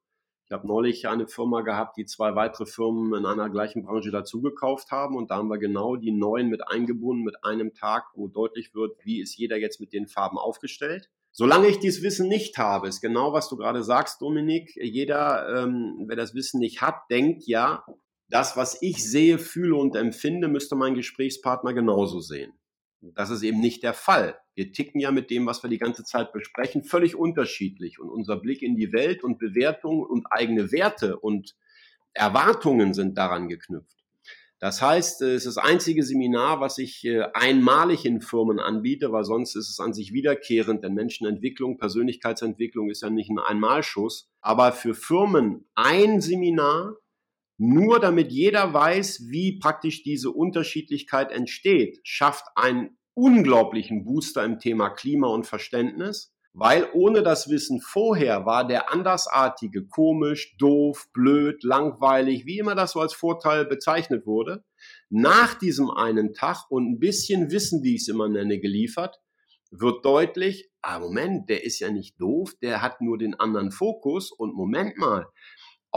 Ich 0.47 0.53
habe 0.53 0.69
neulich 0.69 1.09
eine 1.09 1.27
Firma 1.27 1.63
gehabt, 1.63 1.97
die 1.97 2.05
zwei 2.05 2.37
weitere 2.37 2.67
Firmen 2.67 3.19
in 3.19 3.27
einer 3.27 3.51
gleichen 3.51 3.83
Branche 3.83 4.13
dazugekauft 4.13 4.93
haben 4.93 5.17
und 5.17 5.33
da 5.33 5.39
haben 5.39 5.49
wir 5.49 5.59
genau 5.59 5.97
die 5.97 6.13
neuen 6.13 6.49
mit 6.49 6.69
eingebunden 6.69 7.25
mit 7.25 7.43
einem 7.43 7.75
Tag, 7.75 8.05
wo 8.15 8.29
deutlich 8.29 8.73
wird, 8.73 8.97
wie 9.05 9.21
ist 9.21 9.37
jeder 9.37 9.57
jetzt 9.57 9.81
mit 9.81 9.93
den 9.93 10.07
Farben 10.07 10.39
aufgestellt. 10.39 11.11
Solange 11.33 11.67
ich 11.67 11.81
dieses 11.81 12.01
Wissen 12.05 12.29
nicht 12.29 12.59
habe, 12.59 12.87
ist 12.87 13.01
genau, 13.01 13.33
was 13.33 13.49
du 13.49 13.57
gerade 13.57 13.83
sagst, 13.83 14.23
Dominik. 14.23 14.71
Jeder, 14.77 15.65
ähm, 15.65 16.05
wer 16.07 16.17
das 16.17 16.33
Wissen 16.35 16.61
nicht 16.61 16.81
hat, 16.81 17.11
denkt 17.11 17.43
ja, 17.47 17.85
das, 18.29 18.57
was 18.57 18.81
ich 18.81 19.05
sehe, 19.05 19.41
fühle 19.41 19.75
und 19.75 19.97
empfinde, 19.97 20.47
müsste 20.47 20.77
mein 20.77 20.95
Gesprächspartner 20.95 21.75
genauso 21.75 22.21
sehen. 22.21 22.53
Das 23.01 23.31
ist 23.31 23.43
eben 23.43 23.61
nicht 23.61 23.83
der 23.83 23.95
Fall. 23.95 24.39
Wir 24.55 24.73
ticken 24.73 25.01
ja 25.01 25.11
mit 25.11 25.31
dem, 25.31 25.47
was 25.47 25.63
wir 25.63 25.71
die 25.71 25.79
ganze 25.79 26.05
Zeit 26.05 26.33
besprechen, 26.33 26.83
völlig 26.83 27.15
unterschiedlich. 27.15 28.01
Und 28.01 28.09
unser 28.09 28.37
Blick 28.37 28.63
in 28.63 28.77
die 28.77 28.93
Welt 28.93 29.23
und 29.23 29.39
Bewertung 29.39 30.03
und 30.03 30.27
eigene 30.31 30.73
Werte 30.73 31.19
und 31.19 31.55
Erwartungen 32.15 32.95
sind 32.95 33.19
daran 33.19 33.49
geknüpft. 33.49 33.97
Das 34.59 34.81
heißt, 34.81 35.21
es 35.21 35.45
ist 35.45 35.57
das 35.57 35.63
einzige 35.63 36.03
Seminar, 36.03 36.61
was 36.61 36.79
ich 36.79 37.05
äh, 37.05 37.25
einmalig 37.35 38.07
in 38.07 38.23
Firmen 38.23 38.59
anbiete, 38.59 39.13
weil 39.13 39.25
sonst 39.25 39.55
ist 39.55 39.69
es 39.69 39.81
an 39.81 39.93
sich 39.93 40.15
wiederkehrend, 40.15 40.83
denn 40.83 40.95
Menschenentwicklung, 40.95 41.77
Persönlichkeitsentwicklung 41.77 42.89
ist 42.89 43.03
ja 43.03 43.11
nicht 43.11 43.29
ein 43.29 43.39
Einmalschuss. 43.39 44.31
Aber 44.41 44.73
für 44.73 44.95
Firmen 44.95 45.67
ein 45.75 46.23
Seminar, 46.23 46.97
nur 47.59 48.01
damit 48.01 48.33
jeder 48.33 48.73
weiß, 48.75 49.27
wie 49.29 49.59
praktisch 49.59 50.03
diese 50.03 50.31
Unterschiedlichkeit 50.31 51.33
entsteht, 51.33 52.01
schafft 52.03 52.45
einen 52.55 52.99
unglaublichen 53.15 54.05
Booster 54.05 54.45
im 54.45 54.59
Thema 54.59 54.91
Klima 54.91 55.29
und 55.29 55.47
Verständnis, 55.47 56.35
weil 56.53 56.89
ohne 56.95 57.23
das 57.23 57.51
Wissen 57.51 57.81
vorher 57.81 58.47
war 58.47 58.67
der 58.67 58.93
Andersartige 58.93 59.87
komisch, 59.87 60.57
doof, 60.59 61.07
blöd, 61.13 61.63
langweilig, 61.63 62.47
wie 62.47 62.59
immer 62.59 62.75
das 62.75 62.93
so 62.93 63.01
als 63.01 63.15
Vorteil 63.15 63.67
bezeichnet 63.67 64.27
wurde. 64.27 64.65
Nach 65.11 65.55
diesem 65.55 65.91
einen 65.91 66.33
Tag 66.33 66.71
und 66.71 66.93
ein 66.93 66.99
bisschen 66.99 67.51
Wissen, 67.51 67.83
wie 67.83 67.95
ich 67.95 68.03
es 68.03 68.09
immer 68.09 68.29
nenne, 68.29 68.59
geliefert, 68.59 69.19
wird 69.71 70.05
deutlich, 70.05 70.71
ah 70.81 70.99
Moment, 70.99 71.51
der 71.51 71.65
ist 71.65 71.79
ja 71.81 71.91
nicht 71.91 72.21
doof, 72.21 72.55
der 72.63 72.83
hat 72.83 73.01
nur 73.01 73.19
den 73.19 73.35
anderen 73.35 73.71
Fokus 73.71 74.31
und 74.31 74.55
Moment 74.55 74.97
mal, 74.97 75.27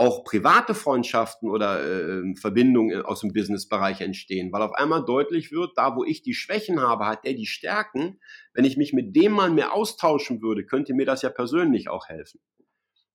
auch 0.00 0.24
private 0.24 0.74
Freundschaften 0.74 1.50
oder 1.50 1.84
äh, 1.84 2.34
Verbindungen 2.34 3.02
aus 3.02 3.20
dem 3.20 3.34
Businessbereich 3.34 4.00
entstehen, 4.00 4.50
weil 4.50 4.62
auf 4.62 4.72
einmal 4.72 5.04
deutlich 5.04 5.52
wird, 5.52 5.72
da 5.76 5.94
wo 5.94 6.04
ich 6.04 6.22
die 6.22 6.32
Schwächen 6.32 6.80
habe, 6.80 7.04
hat 7.04 7.26
der 7.26 7.34
die 7.34 7.44
Stärken. 7.44 8.18
Wenn 8.54 8.64
ich 8.64 8.78
mich 8.78 8.94
mit 8.94 9.14
dem 9.14 9.32
mal 9.32 9.50
mehr 9.50 9.74
austauschen 9.74 10.40
würde, 10.40 10.64
könnte 10.64 10.94
mir 10.94 11.04
das 11.04 11.20
ja 11.20 11.28
persönlich 11.28 11.90
auch 11.90 12.08
helfen. 12.08 12.40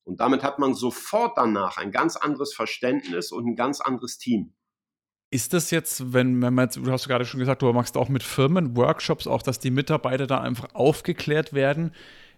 Und 0.03 0.19
damit 0.19 0.43
hat 0.43 0.59
man 0.59 0.75
sofort 0.75 1.35
danach 1.37 1.77
ein 1.77 1.91
ganz 1.91 2.17
anderes 2.17 2.53
Verständnis 2.53 3.31
und 3.31 3.47
ein 3.47 3.55
ganz 3.55 3.81
anderes 3.81 4.19
Team. 4.19 4.53
Ist 5.31 5.53
das 5.53 5.71
jetzt, 5.71 6.13
wenn, 6.13 6.39
wenn 6.43 6.53
man 6.53 6.65
jetzt, 6.65 6.75
du 6.75 6.91
hast 6.91 7.07
gerade 7.07 7.25
schon 7.25 7.39
gesagt, 7.39 7.63
du 7.63 7.73
machst 7.73 7.97
auch 7.97 8.09
mit 8.09 8.21
Firmen 8.21 8.77
Workshops, 8.77 9.25
auch 9.25 9.41
dass 9.41 9.57
die 9.57 9.71
Mitarbeiter 9.71 10.27
da 10.27 10.39
einfach 10.39 10.75
aufgeklärt 10.75 11.51
werden, 11.51 11.95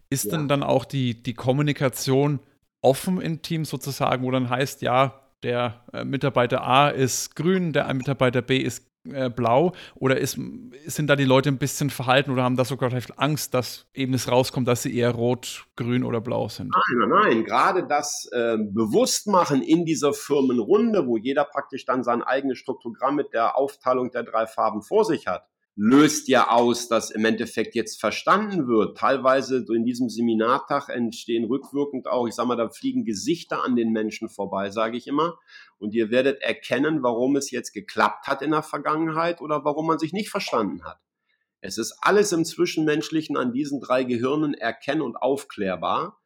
ist 0.10 0.24
ja. 0.24 0.38
denn 0.38 0.48
dann 0.48 0.64
auch 0.64 0.86
die, 0.86 1.22
die 1.22 1.34
Kommunikation 1.34 2.40
offen 2.88 3.20
in 3.22 3.42
Teams 3.42 3.70
sozusagen, 3.70 4.24
wo 4.24 4.32
dann 4.32 4.50
heißt, 4.50 4.82
ja, 4.82 5.20
der 5.44 5.82
äh, 5.94 6.04
Mitarbeiter 6.04 6.64
A 6.64 6.90
ist 6.90 7.36
grün, 7.36 7.74
der 7.74 7.94
Mitarbeiter 7.94 8.42
B 8.42 8.58
ist 8.58 8.88
äh, 9.14 9.30
blau? 9.30 9.74
Oder 9.96 10.18
ist, 10.18 10.40
sind 10.86 11.08
da 11.08 11.16
die 11.16 11.26
Leute 11.26 11.50
ein 11.50 11.58
bisschen 11.58 11.90
verhalten 11.90 12.32
oder 12.32 12.44
haben 12.44 12.56
da 12.56 12.66
sogar 12.66 12.90
vielleicht 12.90 13.20
Angst, 13.20 13.54
dass 13.54 13.86
eben 13.94 14.14
es 14.14 14.30
rauskommt, 14.30 14.68
dass 14.68 14.84
sie 14.84 14.96
eher 14.96 15.12
rot, 15.12 15.66
grün 15.76 16.04
oder 16.04 16.22
blau 16.22 16.50
sind? 16.50 16.72
Nein, 16.72 17.10
nein, 17.10 17.22
nein. 17.22 17.44
Gerade 17.46 17.86
das 17.88 18.30
äh, 18.32 18.58
Bewusstmachen 18.58 19.62
in 19.62 19.86
dieser 19.86 20.14
Firmenrunde, 20.14 21.06
wo 21.08 21.18
jeder 21.18 21.44
praktisch 21.44 21.86
dann 21.86 22.04
sein 22.04 22.22
eigenes 22.24 22.58
Struktogramm 22.58 23.16
mit 23.16 23.34
der 23.34 23.58
Aufteilung 23.58 24.12
der 24.12 24.24
drei 24.24 24.48
Farben 24.48 24.82
vor 24.82 25.06
sich 25.06 25.28
hat, 25.28 25.48
löst 25.80 26.28
ja 26.28 26.50
aus, 26.50 26.88
dass 26.88 27.12
im 27.12 27.24
Endeffekt 27.24 27.76
jetzt 27.76 28.00
verstanden 28.00 28.68
wird. 28.68 28.98
Teilweise 28.98 29.64
in 29.72 29.86
diesem 29.86 30.10
Seminartag 30.10 30.90
entstehen 30.90 31.46
rückwirkend 31.46 32.08
auch, 32.08 32.28
ich 32.28 32.34
sag 32.34 32.48
mal, 32.48 32.56
da 32.56 32.68
fliegen 32.68 33.06
Gesichter 33.06 33.64
an 33.64 33.76
den 33.76 33.92
Menschen 33.92 34.28
vorbei, 34.28 34.72
sage 34.72 34.98
ich 34.98 35.06
immer. 35.06 35.38
Und 35.78 35.94
ihr 35.94 36.10
werdet 36.10 36.42
erkennen, 36.42 37.04
warum 37.04 37.36
es 37.36 37.52
jetzt 37.52 37.74
geklappt 37.74 38.26
hat 38.26 38.42
in 38.42 38.52
der 38.52 38.64
Vergangenheit 38.64 39.40
oder 39.40 39.64
warum 39.64 39.86
man 39.86 40.00
sich 40.00 40.14
nicht 40.14 40.30
verstanden 40.30 40.84
hat. 40.84 40.98
Es 41.62 41.78
ist 41.78 41.96
alles 42.02 42.32
im 42.32 42.44
Zwischenmenschlichen 42.44 43.38
an 43.38 43.54
diesen 43.54 43.80
drei 43.80 44.04
Gehirnen 44.04 44.56
erkennen 44.56 45.02
und 45.02 45.16
aufklärbar. 45.16 46.18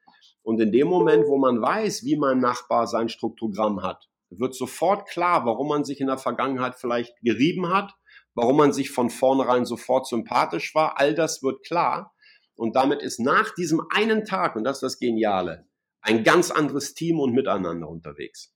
Und 0.44 0.62
in 0.62 0.72
dem 0.72 0.88
Moment, 0.88 1.28
wo 1.28 1.38
man 1.38 1.62
weiß, 1.62 2.06
wie 2.06 2.16
mein 2.16 2.40
Nachbar 2.40 2.88
sein 2.88 3.10
Struktogramm 3.10 3.84
hat, 3.84 4.10
wird 4.30 4.56
sofort 4.56 5.10
klar, 5.10 5.46
warum 5.46 5.68
man 5.68 5.84
sich 5.84 6.00
in 6.00 6.08
der 6.08 6.18
Vergangenheit 6.18 6.76
vielleicht 6.76 7.20
gerieben 7.22 7.68
hat 7.68 7.94
warum 8.36 8.58
man 8.58 8.74
sich 8.74 8.92
von 8.92 9.10
vornherein 9.10 9.66
sofort 9.66 10.08
sympathisch 10.08 10.74
war, 10.76 11.00
all 11.00 11.14
das 11.14 11.44
wird 11.44 11.64
klar. 11.66 12.14
Und 12.56 12.76
damit 12.76 13.02
ist 13.02 13.20
nach 13.20 13.54
diesem 13.56 13.82
einen 13.94 14.26
Tag, 14.26 14.56
und 14.56 14.64
das 14.64 14.78
ist 14.78 14.84
das 14.84 15.00
Geniale, 15.00 15.68
ein 16.02 16.24
ganz 16.24 16.52
anderes 16.52 16.94
Team 16.94 17.20
und 17.20 17.34
Miteinander 17.34 17.88
unterwegs. 17.88 18.54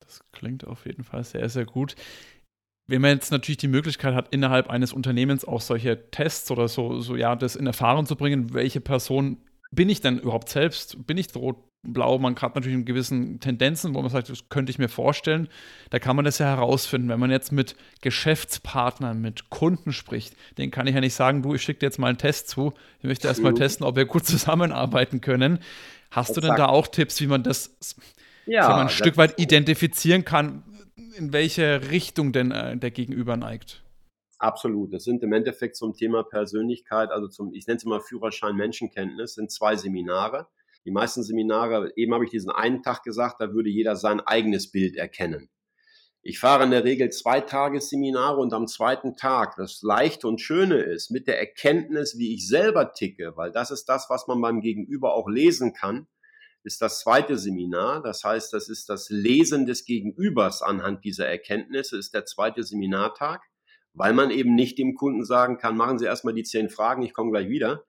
Das 0.00 0.20
klingt 0.32 0.66
auf 0.66 0.86
jeden 0.86 1.04
Fall 1.04 1.24
sehr, 1.24 1.48
sehr 1.48 1.66
gut. 1.66 1.94
Wenn 2.86 3.02
man 3.02 3.10
jetzt 3.10 3.30
natürlich 3.30 3.58
die 3.58 3.68
Möglichkeit 3.68 4.14
hat, 4.14 4.32
innerhalb 4.32 4.70
eines 4.70 4.94
Unternehmens 4.94 5.44
auch 5.44 5.60
solche 5.60 6.10
Tests 6.10 6.50
oder 6.50 6.68
so, 6.68 7.00
so 7.00 7.16
ja, 7.16 7.36
das 7.36 7.56
in 7.56 7.66
Erfahrung 7.66 8.06
zu 8.06 8.16
bringen, 8.16 8.54
welche 8.54 8.80
Person 8.80 9.42
bin 9.70 9.88
ich 9.88 10.00
denn 10.00 10.18
überhaupt 10.18 10.48
selbst? 10.48 11.06
Bin 11.06 11.18
ich 11.18 11.34
rot, 11.34 11.56
blau? 11.82 12.18
Man 12.18 12.36
hat 12.36 12.54
natürlich 12.54 12.78
in 12.78 12.84
gewissen 12.84 13.40
Tendenzen, 13.40 13.94
wo 13.94 14.00
man 14.00 14.10
sagt, 14.10 14.28
das 14.28 14.48
könnte 14.48 14.70
ich 14.70 14.78
mir 14.78 14.88
vorstellen. 14.88 15.48
Da 15.90 15.98
kann 15.98 16.16
man 16.16 16.24
das 16.24 16.38
ja 16.38 16.46
herausfinden. 16.46 17.08
Wenn 17.08 17.20
man 17.20 17.30
jetzt 17.30 17.52
mit 17.52 17.76
Geschäftspartnern, 18.00 19.20
mit 19.20 19.50
Kunden 19.50 19.92
spricht, 19.92 20.34
den 20.56 20.70
kann 20.70 20.86
ich 20.86 20.94
ja 20.94 21.00
nicht 21.00 21.14
sagen, 21.14 21.42
du, 21.42 21.54
ich 21.54 21.62
schicke 21.62 21.80
dir 21.80 21.86
jetzt 21.86 21.98
mal 21.98 22.08
einen 22.08 22.18
Test 22.18 22.48
zu. 22.48 22.72
Ich 22.98 23.04
möchte 23.04 23.28
erst 23.28 23.42
mal 23.42 23.54
testen, 23.54 23.84
ob 23.86 23.96
wir 23.96 24.06
gut 24.06 24.26
zusammenarbeiten 24.26 25.20
können. 25.20 25.58
Hast 26.10 26.30
Exakt. 26.30 26.44
du 26.44 26.48
denn 26.48 26.56
da 26.56 26.66
auch 26.66 26.86
Tipps, 26.86 27.20
wie 27.20 27.26
man 27.26 27.42
das 27.42 27.76
ja, 28.46 28.68
man 28.68 28.80
ein 28.82 28.88
Stück 28.88 29.18
weit 29.18 29.38
identifizieren 29.38 30.24
kann, 30.24 30.62
in 31.16 31.32
welche 31.32 31.90
Richtung 31.90 32.32
denn 32.32 32.50
äh, 32.50 32.76
der 32.76 32.90
Gegenüber 32.90 33.36
neigt? 33.36 33.82
Absolut. 34.38 34.94
Das 34.94 35.04
sind 35.04 35.22
im 35.24 35.32
Endeffekt 35.32 35.76
zum 35.76 35.94
Thema 35.94 36.22
Persönlichkeit, 36.22 37.10
also 37.10 37.28
zum, 37.28 37.52
ich 37.54 37.66
nenne 37.66 37.78
es 37.78 37.84
mal 37.84 38.00
Führerschein 38.00 38.54
Menschenkenntnis, 38.54 39.34
sind 39.34 39.50
zwei 39.50 39.74
Seminare. 39.74 40.46
Die 40.84 40.92
meisten 40.92 41.24
Seminare, 41.24 41.92
eben 41.96 42.14
habe 42.14 42.24
ich 42.24 42.30
diesen 42.30 42.50
einen 42.50 42.82
Tag 42.82 43.02
gesagt, 43.02 43.40
da 43.40 43.52
würde 43.52 43.68
jeder 43.68 43.96
sein 43.96 44.20
eigenes 44.20 44.70
Bild 44.70 44.96
erkennen. 44.96 45.50
Ich 46.22 46.38
fahre 46.38 46.64
in 46.64 46.70
der 46.70 46.84
Regel 46.84 47.10
zwei 47.10 47.40
Tagesseminare 47.40 48.38
und 48.38 48.52
am 48.52 48.66
zweiten 48.66 49.16
Tag, 49.16 49.56
das 49.56 49.82
Leichte 49.82 50.28
und 50.28 50.40
Schöne 50.40 50.78
ist, 50.78 51.10
mit 51.10 51.26
der 51.26 51.38
Erkenntnis, 51.38 52.16
wie 52.18 52.34
ich 52.34 52.46
selber 52.46 52.92
ticke, 52.92 53.32
weil 53.36 53.50
das 53.50 53.70
ist 53.70 53.86
das, 53.86 54.08
was 54.08 54.26
man 54.28 54.40
beim 54.40 54.60
Gegenüber 54.60 55.14
auch 55.14 55.28
lesen 55.28 55.72
kann, 55.72 56.06
ist 56.64 56.82
das 56.82 57.00
zweite 57.00 57.38
Seminar. 57.38 58.02
Das 58.02 58.24
heißt, 58.24 58.52
das 58.52 58.68
ist 58.68 58.88
das 58.88 59.10
Lesen 59.10 59.66
des 59.66 59.84
Gegenübers 59.84 60.62
anhand 60.62 61.04
dieser 61.04 61.26
Erkenntnisse, 61.26 61.96
ist 61.96 62.14
der 62.14 62.24
zweite 62.24 62.62
Seminartag 62.62 63.42
weil 63.92 64.12
man 64.12 64.30
eben 64.30 64.54
nicht 64.54 64.78
dem 64.78 64.94
Kunden 64.94 65.24
sagen 65.24 65.58
kann, 65.58 65.76
machen 65.76 65.98
Sie 65.98 66.06
erstmal 66.06 66.34
die 66.34 66.44
zehn 66.44 66.70
Fragen, 66.70 67.02
ich 67.02 67.14
komme 67.14 67.30
gleich 67.30 67.48
wieder. 67.48 67.84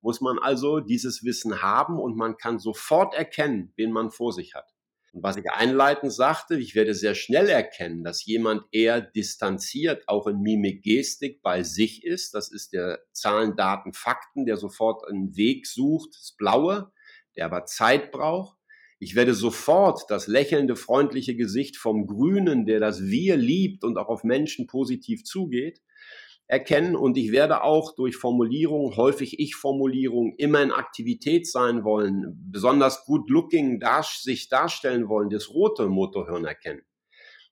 Muss 0.00 0.20
man 0.20 0.38
also 0.38 0.80
dieses 0.80 1.22
Wissen 1.24 1.62
haben 1.62 1.98
und 1.98 2.16
man 2.16 2.36
kann 2.36 2.58
sofort 2.58 3.14
erkennen, 3.14 3.72
wen 3.76 3.92
man 3.92 4.10
vor 4.10 4.32
sich 4.32 4.54
hat. 4.54 4.72
Und 5.12 5.22
was 5.22 5.36
ich 5.36 5.50
einleitend 5.50 6.12
sagte, 6.12 6.56
ich 6.56 6.74
werde 6.74 6.94
sehr 6.94 7.14
schnell 7.14 7.48
erkennen, 7.48 8.02
dass 8.02 8.24
jemand 8.24 8.64
eher 8.72 9.02
distanziert, 9.02 10.08
auch 10.08 10.26
in 10.26 10.40
Mimik, 10.40 10.82
Gestik 10.82 11.42
bei 11.42 11.62
sich 11.62 12.02
ist. 12.02 12.34
Das 12.34 12.50
ist 12.50 12.72
der 12.72 13.00
Zahlen, 13.12 13.54
Daten, 13.54 13.92
Fakten, 13.92 14.46
der 14.46 14.56
sofort 14.56 15.06
einen 15.06 15.36
Weg 15.36 15.66
sucht, 15.66 16.14
das 16.14 16.34
Blaue, 16.36 16.92
der 17.36 17.44
aber 17.44 17.66
Zeit 17.66 18.10
braucht. 18.10 18.56
Ich 19.02 19.16
werde 19.16 19.34
sofort 19.34 20.04
das 20.10 20.28
lächelnde, 20.28 20.76
freundliche 20.76 21.34
Gesicht 21.34 21.76
vom 21.76 22.06
Grünen, 22.06 22.66
der 22.66 22.78
das 22.78 23.02
Wir 23.02 23.36
liebt 23.36 23.82
und 23.82 23.98
auch 23.98 24.06
auf 24.06 24.22
Menschen 24.22 24.68
positiv 24.68 25.24
zugeht, 25.24 25.82
erkennen 26.46 26.94
und 26.94 27.18
ich 27.18 27.32
werde 27.32 27.64
auch 27.64 27.96
durch 27.96 28.14
Formulierung, 28.14 28.94
häufig 28.94 29.40
Ich-Formulierung, 29.40 30.36
immer 30.38 30.62
in 30.62 30.70
Aktivität 30.70 31.48
sein 31.48 31.82
wollen, 31.82 32.46
besonders 32.48 33.04
good 33.04 33.28
looking 33.28 33.80
dar 33.80 34.04
sich 34.04 34.48
darstellen 34.48 35.08
wollen, 35.08 35.30
das 35.30 35.50
rote 35.50 35.88
Motorhirn 35.88 36.44
erkennen. 36.44 36.82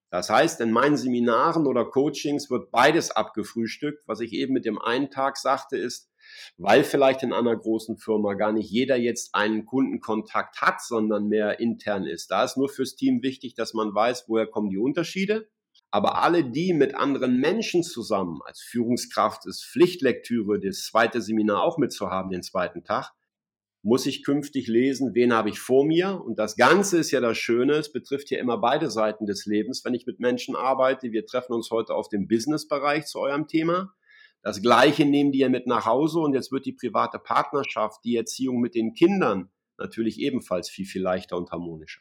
Das 0.08 0.30
heißt, 0.30 0.60
in 0.60 0.70
meinen 0.70 0.96
Seminaren 0.96 1.66
oder 1.66 1.84
Coachings 1.84 2.48
wird 2.48 2.70
beides 2.70 3.10
abgefrühstückt. 3.10 4.06
Was 4.06 4.20
ich 4.20 4.34
eben 4.34 4.52
mit 4.52 4.66
dem 4.66 4.80
einen 4.80 5.10
Tag 5.10 5.36
sagte, 5.36 5.76
ist, 5.76 6.09
weil 6.56 6.84
vielleicht 6.84 7.22
in 7.22 7.32
einer 7.32 7.56
großen 7.56 7.96
Firma 7.96 8.34
gar 8.34 8.52
nicht 8.52 8.70
jeder 8.70 8.96
jetzt 8.96 9.34
einen 9.34 9.66
Kundenkontakt 9.66 10.60
hat, 10.60 10.82
sondern 10.82 11.28
mehr 11.28 11.60
intern 11.60 12.06
ist. 12.06 12.30
Da 12.30 12.44
ist 12.44 12.56
nur 12.56 12.68
fürs 12.68 12.96
Team 12.96 13.22
wichtig, 13.22 13.54
dass 13.54 13.74
man 13.74 13.94
weiß, 13.94 14.24
woher 14.28 14.46
kommen 14.46 14.70
die 14.70 14.78
Unterschiede. 14.78 15.48
Aber 15.92 16.22
alle 16.22 16.44
die 16.44 16.72
mit 16.72 16.94
anderen 16.94 17.40
Menschen 17.40 17.82
zusammen, 17.82 18.40
als 18.44 18.60
Führungskraft 18.60 19.46
ist 19.46 19.64
Pflichtlektüre, 19.64 20.60
das 20.60 20.84
zweite 20.84 21.20
Seminar 21.20 21.62
auch 21.62 21.78
mitzuhaben, 21.78 22.30
den 22.30 22.42
zweiten 22.42 22.84
Tag, 22.84 23.12
muss 23.82 24.06
ich 24.06 24.24
künftig 24.24 24.68
lesen, 24.68 25.14
wen 25.14 25.32
habe 25.32 25.48
ich 25.48 25.58
vor 25.58 25.84
mir. 25.84 26.22
Und 26.22 26.38
das 26.38 26.56
Ganze 26.56 26.98
ist 26.98 27.10
ja 27.10 27.20
das 27.20 27.38
Schöne, 27.38 27.74
es 27.74 27.90
betrifft 27.90 28.30
ja 28.30 28.38
immer 28.38 28.58
beide 28.58 28.90
Seiten 28.90 29.26
des 29.26 29.46
Lebens, 29.46 29.84
wenn 29.84 29.94
ich 29.94 30.06
mit 30.06 30.20
Menschen 30.20 30.54
arbeite. 30.54 31.12
Wir 31.12 31.26
treffen 31.26 31.54
uns 31.54 31.70
heute 31.70 31.94
auf 31.94 32.08
dem 32.08 32.28
Businessbereich 32.28 33.06
zu 33.06 33.18
eurem 33.18 33.48
Thema. 33.48 33.94
Das 34.42 34.62
Gleiche 34.62 35.04
nehmen 35.04 35.32
die 35.32 35.40
ja 35.40 35.48
mit 35.48 35.66
nach 35.66 35.84
Hause 35.84 36.20
und 36.20 36.34
jetzt 36.34 36.50
wird 36.50 36.64
die 36.64 36.72
private 36.72 37.18
Partnerschaft, 37.18 38.04
die 38.04 38.16
Erziehung 38.16 38.60
mit 38.60 38.74
den 38.74 38.94
Kindern 38.94 39.50
natürlich 39.76 40.18
ebenfalls 40.20 40.70
viel, 40.70 40.86
viel 40.86 41.02
leichter 41.02 41.36
und 41.36 41.50
harmonischer. 41.50 42.00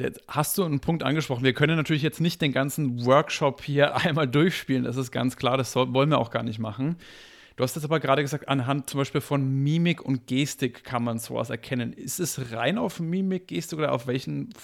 Jetzt 0.00 0.22
hast 0.28 0.56
du 0.56 0.64
einen 0.64 0.80
Punkt 0.80 1.02
angesprochen. 1.02 1.42
Wir 1.42 1.54
können 1.54 1.76
natürlich 1.76 2.02
jetzt 2.02 2.20
nicht 2.20 2.40
den 2.40 2.52
ganzen 2.52 3.04
Workshop 3.04 3.62
hier 3.62 3.96
einmal 4.04 4.28
durchspielen, 4.28 4.84
das 4.84 4.96
ist 4.96 5.10
ganz 5.10 5.36
klar, 5.36 5.56
das 5.56 5.74
wollen 5.74 6.10
wir 6.10 6.18
auch 6.18 6.30
gar 6.30 6.42
nicht 6.42 6.58
machen. 6.58 6.96
Du 7.56 7.64
hast 7.64 7.74
jetzt 7.74 7.84
aber 7.84 7.98
gerade 7.98 8.22
gesagt, 8.22 8.46
anhand 8.46 8.88
zum 8.88 8.98
Beispiel 8.98 9.20
von 9.20 9.44
Mimik 9.64 10.00
und 10.00 10.28
Gestik 10.28 10.84
kann 10.84 11.02
man 11.02 11.18
sowas 11.18 11.50
erkennen. 11.50 11.92
Ist 11.92 12.20
es 12.20 12.52
rein 12.52 12.78
auf 12.78 13.00
Mimik, 13.00 13.48
Gestik 13.48 13.80
oder 13.80 13.90
auf 13.90 14.06
welchen 14.06 14.54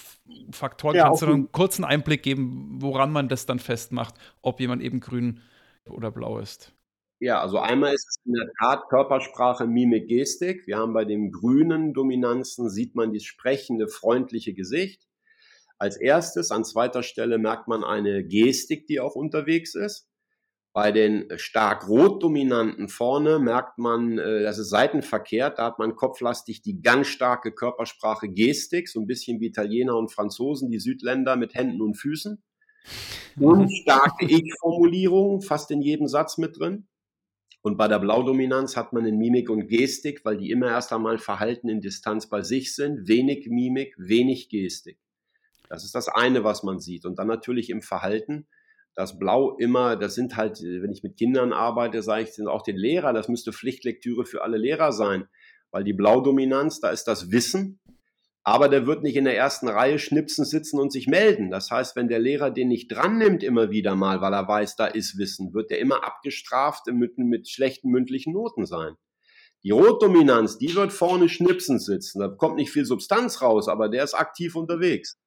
Faktoren 0.51 0.95
ja, 0.95 1.03
kannst 1.03 1.21
du 1.21 1.25
einen 1.25 1.51
kurzen 1.51 1.83
Einblick 1.83 2.23
geben, 2.23 2.77
woran 2.79 3.11
man 3.11 3.27
das 3.27 3.45
dann 3.45 3.59
festmacht, 3.59 4.15
ob 4.41 4.61
jemand 4.61 4.81
eben 4.81 5.01
grün 5.01 5.41
oder 5.89 6.09
blau 6.09 6.39
ist? 6.39 6.71
Ja, 7.19 7.41
also 7.41 7.59
einmal 7.59 7.93
ist 7.93 8.07
es 8.09 8.17
in 8.25 8.33
der 8.33 8.49
Tat 8.59 8.89
Körpersprache, 8.89 9.67
Mimik, 9.67 10.07
Gestik. 10.07 10.67
Wir 10.67 10.77
haben 10.77 10.93
bei 10.93 11.05
den 11.05 11.31
grünen 11.31 11.93
Dominanzen, 11.93 12.69
sieht 12.69 12.93
man 12.95 13.13
das 13.13 13.23
sprechende, 13.23 13.87
freundliche 13.87 14.53
Gesicht. 14.53 15.07
Als 15.77 15.97
erstes, 15.97 16.51
an 16.51 16.65
zweiter 16.65 17.03
Stelle 17.03 17.37
merkt 17.37 17.67
man 17.67 17.83
eine 17.83 18.23
Gestik, 18.25 18.87
die 18.87 18.99
auch 18.99 19.15
unterwegs 19.15 19.75
ist. 19.75 20.09
Bei 20.73 20.91
den 20.91 21.29
stark 21.37 21.87
rot 21.87 22.21
dominanten 22.21 22.89
vorne 22.89 23.39
merkt 23.39 23.77
man, 23.77 24.17
äh, 24.17 24.43
das 24.43 24.57
ist 24.57 24.69
seitenverkehrt, 24.69 25.57
da 25.57 25.67
hat 25.67 25.79
man 25.79 25.95
kopflastig 25.95 26.63
die 26.63 26.81
ganz 26.81 27.07
starke 27.07 27.53
Körpersprache 27.53 28.27
Gestik, 28.27 28.89
so 28.89 28.99
ein 28.99 29.07
bisschen 29.07 29.39
wie 29.39 29.47
Italiener 29.47 29.95
und 29.95 30.11
Franzosen, 30.11 30.69
die 30.69 30.79
Südländer 30.79 31.37
mit 31.37 31.53
Händen 31.53 31.81
und 31.81 31.95
Füßen. 31.95 32.43
Und 33.39 33.71
starke 33.71 34.25
Ich-Formulierung, 34.29 35.41
fast 35.41 35.71
in 35.71 35.81
jedem 35.81 36.07
Satz 36.07 36.37
mit 36.37 36.59
drin. 36.59 36.87
Und 37.65 37.77
bei 37.77 37.87
der 37.87 37.97
Blaudominanz 37.97 38.77
hat 38.77 38.93
man 38.93 39.07
in 39.07 39.17
Mimik 39.17 39.49
und 39.49 39.65
Gestik, 39.65 40.23
weil 40.23 40.37
die 40.37 40.51
immer 40.51 40.67
erst 40.67 40.93
einmal 40.93 41.17
Verhalten 41.17 41.67
in 41.67 41.81
Distanz 41.81 42.29
bei 42.29 42.43
sich 42.43 42.75
sind, 42.75 43.07
wenig 43.07 43.47
Mimik, 43.49 43.95
wenig 43.97 44.49
Gestik. 44.49 44.99
Das 45.67 45.83
ist 45.83 45.95
das 45.95 46.07
eine, 46.07 46.43
was 46.43 46.61
man 46.61 46.79
sieht. 46.79 47.07
Und 47.07 47.17
dann 47.17 47.25
natürlich 47.25 47.71
im 47.71 47.81
Verhalten. 47.81 48.45
Das 48.93 49.17
Blau 49.17 49.57
immer, 49.57 49.95
das 49.95 50.13
sind 50.13 50.37
halt, 50.37 50.61
wenn 50.61 50.91
ich 50.91 51.01
mit 51.01 51.17
Kindern 51.17 51.53
arbeite, 51.53 52.03
sage 52.03 52.25
ich 52.25 52.33
sind 52.33 52.47
auch 52.47 52.61
den 52.61 52.77
Lehrer, 52.77 53.13
das 53.13 53.29
müsste 53.29 53.51
Pflichtlektüre 53.51 54.25
für 54.25 54.43
alle 54.43 54.57
Lehrer 54.57 54.91
sein. 54.91 55.27
Weil 55.71 55.83
die 55.83 55.93
Blaudominanz, 55.93 56.81
da 56.81 56.91
ist 56.91 57.05
das 57.05 57.31
Wissen, 57.31 57.79
aber 58.47 58.69
der 58.69 58.85
wird 58.85 59.01
nicht 59.01 59.15
in 59.15 59.25
der 59.25 59.35
ersten 59.35 59.67
Reihe 59.67 59.97
schnipsen, 59.97 60.45
sitzen 60.45 60.79
und 60.79 60.91
sich 60.91 61.07
melden. 61.07 61.49
Das 61.49 61.71
heißt, 61.71 61.95
wenn 61.95 62.07
der 62.07 62.19
Lehrer 62.19 62.51
den 62.51 62.67
nicht 62.67 62.89
dran 62.89 63.17
nimmt 63.17 63.43
immer 63.43 63.71
wieder 63.71 63.95
mal, 63.95 64.21
weil 64.21 64.33
er 64.33 64.47
weiß, 64.47 64.75
da 64.75 64.85
ist 64.85 65.17
Wissen, 65.17 65.55
wird 65.55 65.71
der 65.71 65.79
immer 65.79 66.03
abgestraft 66.03 66.85
mit, 66.93 67.17
mit 67.17 67.49
schlechten 67.49 67.89
mündlichen 67.89 68.33
Noten 68.33 68.67
sein. 68.67 68.93
Die 69.63 69.71
Rotdominanz, 69.71 70.59
die 70.59 70.75
wird 70.75 70.93
vorne 70.93 71.27
schnipsen 71.27 71.79
sitzen. 71.79 72.19
Da 72.19 72.27
kommt 72.27 72.57
nicht 72.57 72.69
viel 72.69 72.85
Substanz 72.85 73.41
raus, 73.41 73.67
aber 73.67 73.89
der 73.89 74.03
ist 74.03 74.13
aktiv 74.13 74.55
unterwegs. 74.55 75.19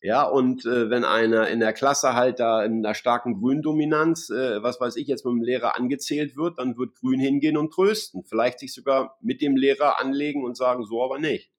Ja, 0.00 0.22
und 0.22 0.64
äh, 0.64 0.88
wenn 0.88 1.04
einer 1.04 1.48
in 1.48 1.58
der 1.58 1.72
Klasse 1.72 2.14
halt 2.14 2.38
da 2.38 2.64
in 2.64 2.86
einer 2.86 2.94
starken 2.94 3.40
Gründominanz, 3.40 4.30
äh, 4.30 4.62
was 4.62 4.80
weiß 4.80 4.94
ich, 4.96 5.08
jetzt 5.08 5.24
mit 5.24 5.34
dem 5.34 5.42
Lehrer 5.42 5.76
angezählt 5.76 6.36
wird, 6.36 6.60
dann 6.60 6.78
wird 6.78 6.94
Grün 6.94 7.18
hingehen 7.18 7.56
und 7.56 7.72
trösten. 7.72 8.22
Vielleicht 8.24 8.60
sich 8.60 8.72
sogar 8.72 9.16
mit 9.20 9.42
dem 9.42 9.56
Lehrer 9.56 10.00
anlegen 10.00 10.44
und 10.44 10.56
sagen, 10.56 10.84
so 10.84 11.02
aber 11.04 11.18
nicht. 11.18 11.52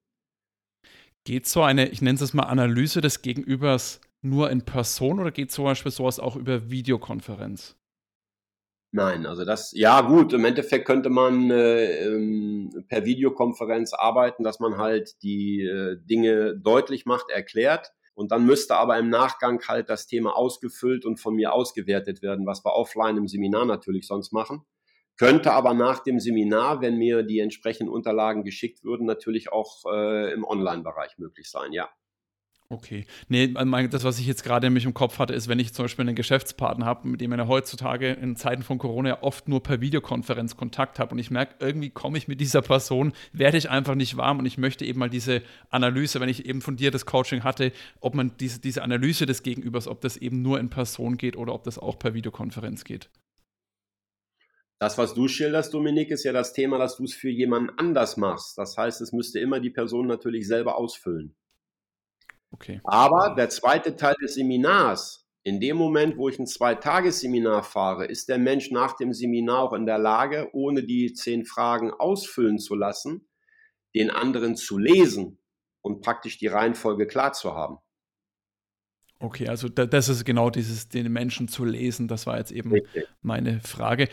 Geht 1.26 1.48
so 1.48 1.62
eine, 1.62 1.90
ich 1.90 2.02
nenne 2.02 2.20
es 2.20 2.34
mal 2.34 2.44
Analyse 2.44 3.00
des 3.00 3.22
Gegenübers 3.22 4.02
nur 4.22 4.50
in 4.50 4.64
Person 4.64 5.20
oder 5.20 5.32
geht 5.32 5.52
zum 5.52 5.66
Beispiel 5.66 5.92
sowas 5.92 6.20
auch 6.20 6.36
über 6.36 6.70
Videokonferenz? 6.70 7.78
Nein, 8.96 9.26
also 9.26 9.44
das, 9.44 9.72
ja 9.72 10.02
gut, 10.02 10.34
im 10.34 10.46
Endeffekt 10.46 10.86
könnte 10.86 11.10
man 11.10 11.50
äh, 11.50 12.06
ähm, 12.06 12.86
per 12.90 13.06
Videokonferenz 13.06 13.94
arbeiten, 13.94 14.44
dass 14.44 14.60
man 14.60 14.78
halt 14.78 15.22
die 15.24 15.62
äh, 15.62 15.98
Dinge 16.06 16.56
deutlich 16.58 17.06
macht, 17.06 17.32
erklärt. 17.32 17.92
Und 18.14 18.32
dann 18.32 18.46
müsste 18.46 18.76
aber 18.76 19.00
im 19.00 19.10
Nachgang 19.10 19.60
halt 19.68 19.90
das 19.90 20.06
Thema 20.06 20.38
ausgefüllt 20.38 21.06
und 21.06 21.20
von 21.20 21.34
mir 21.34 21.54
ausgewertet 21.54 22.22
werden, 22.22 22.46
was 22.46 22.64
wir 22.64 22.76
offline 22.76 23.18
im 23.18 23.28
Seminar 23.28 23.66
natürlich 23.66 24.06
sonst 24.06 24.32
machen. 24.32 24.64
Könnte 25.18 25.54
aber 25.54 25.74
nach 25.74 26.00
dem 26.00 26.20
Seminar, 26.20 26.82
wenn 26.82 26.98
mir 26.98 27.24
die 27.24 27.40
entsprechenden 27.40 27.92
Unterlagen 27.92 28.44
geschickt 28.44 28.84
würden, 28.84 29.06
natürlich 29.06 29.52
auch 29.52 29.84
äh, 29.92 30.34
im 30.34 30.44
Online-Bereich 30.44 31.18
möglich 31.18 31.50
sein, 31.50 31.72
ja. 31.72 31.90
Okay. 32.70 33.06
Nee, 33.28 33.54
das, 33.90 34.04
was 34.04 34.20
ich 34.20 34.26
jetzt 34.26 34.44
gerade 34.44 34.66
nämlich 34.66 34.86
im 34.86 34.96
Kopf 34.96 35.20
hatte, 35.20 35.34
ist, 35.34 35.48
wenn 35.48 35.60
ich 35.60 35.74
zum 35.74 35.86
Beispiel 35.86 36.08
einen 36.08 36.16
Geschäftspartner 36.16 36.86
habe, 36.86 37.08
mit 37.08 37.22
dem 37.22 37.32
ich 37.32 37.48
heutzutage 37.48 38.14
in 38.14 38.36
Zeiten 38.36 38.64
von 38.64 38.80
Corona 38.80 39.22
oft 39.22 39.48
nur 39.48 39.62
per 39.62 39.80
Videokonferenz 39.80 40.58
Kontakt 40.58 40.98
habe 40.98 41.12
und 41.12 41.20
ich 41.20 41.30
merke, 41.30 41.56
irgendwie 41.60 41.92
komme 41.92 42.18
ich 42.18 42.28
mit 42.28 42.42
dieser 42.42 42.64
Person, 42.64 43.14
werde 43.32 43.58
ich 43.58 43.70
einfach 43.70 43.94
nicht 43.94 44.18
warm 44.18 44.40
und 44.40 44.48
ich 44.48 44.58
möchte 44.58 44.86
eben 44.86 44.98
mal 44.98 45.10
diese 45.10 45.44
Analyse, 45.70 46.20
wenn 46.20 46.30
ich 46.30 46.48
eben 46.48 46.62
von 46.62 46.76
dir 46.76 46.90
das 46.90 47.06
Coaching 47.06 47.44
hatte, 47.44 47.72
ob 48.00 48.16
man 48.16 48.32
diese, 48.40 48.60
diese 48.60 48.82
Analyse 48.82 49.28
des 49.28 49.44
Gegenübers, 49.44 49.88
ob 49.88 50.02
das 50.02 50.18
eben 50.18 50.42
nur 50.42 50.60
in 50.60 50.70
Person 50.70 51.18
geht 51.18 51.38
oder 51.38 51.54
ob 51.54 51.64
das 51.66 51.78
auch 51.78 52.00
per 52.00 52.16
Videokonferenz 52.16 52.86
geht. 52.86 53.10
Das, 54.84 54.98
was 54.98 55.14
du 55.14 55.30
schilderst, 55.30 55.74
Dominik, 55.74 56.12
ist 56.12 56.26
ja 56.26 56.34
das 56.34 56.52
Thema, 56.52 56.78
dass 56.78 56.98
du 56.98 57.06
es 57.06 57.14
für 57.14 57.30
jemanden 57.30 57.70
anders 57.78 58.18
machst. 58.18 58.58
Das 58.58 58.76
heißt, 58.76 59.00
es 59.00 59.14
müsste 59.14 59.40
immer 59.40 59.62
die 59.62 59.70
Person 59.70 60.08
natürlich 60.08 60.46
selber 60.46 60.76
ausfüllen. 60.76 61.38
Okay. 62.52 62.82
Aber 62.84 63.34
der 63.34 63.48
zweite 63.48 63.96
Teil 63.96 64.16
des 64.22 64.34
Seminars, 64.34 65.26
in 65.44 65.62
dem 65.62 65.78
Moment, 65.78 66.18
wo 66.18 66.28
ich 66.28 66.38
ein 66.38 66.48
Zweitagesseminar 66.48 67.64
fahre, 67.64 68.08
ist 68.08 68.28
der 68.28 68.40
Mensch 68.40 68.72
nach 68.72 68.98
dem 68.98 69.14
Seminar 69.14 69.60
auch 69.60 69.72
in 69.72 69.86
der 69.86 70.00
Lage, 70.00 70.50
ohne 70.52 70.84
die 70.84 71.14
zehn 71.14 71.46
Fragen 71.46 71.92
ausfüllen 71.92 72.60
zu 72.60 72.76
lassen, 72.76 73.30
den 73.96 74.12
anderen 74.12 74.58
zu 74.58 74.78
lesen 74.78 75.40
und 75.80 76.02
praktisch 76.02 76.38
die 76.40 76.48
Reihenfolge 76.48 77.08
klar 77.08 77.32
zu 77.32 77.54
haben. 77.54 77.78
Okay, 79.24 79.48
also 79.48 79.70
das 79.70 80.10
ist 80.10 80.26
genau 80.26 80.50
dieses, 80.50 80.90
den 80.90 81.10
Menschen 81.10 81.48
zu 81.48 81.64
lesen, 81.64 82.10
das 82.10 82.28
war 82.28 82.40
jetzt 82.40 82.52
eben 82.52 82.74
Richtig. 82.74 83.08
meine 83.22 83.62
Frage. 83.62 84.10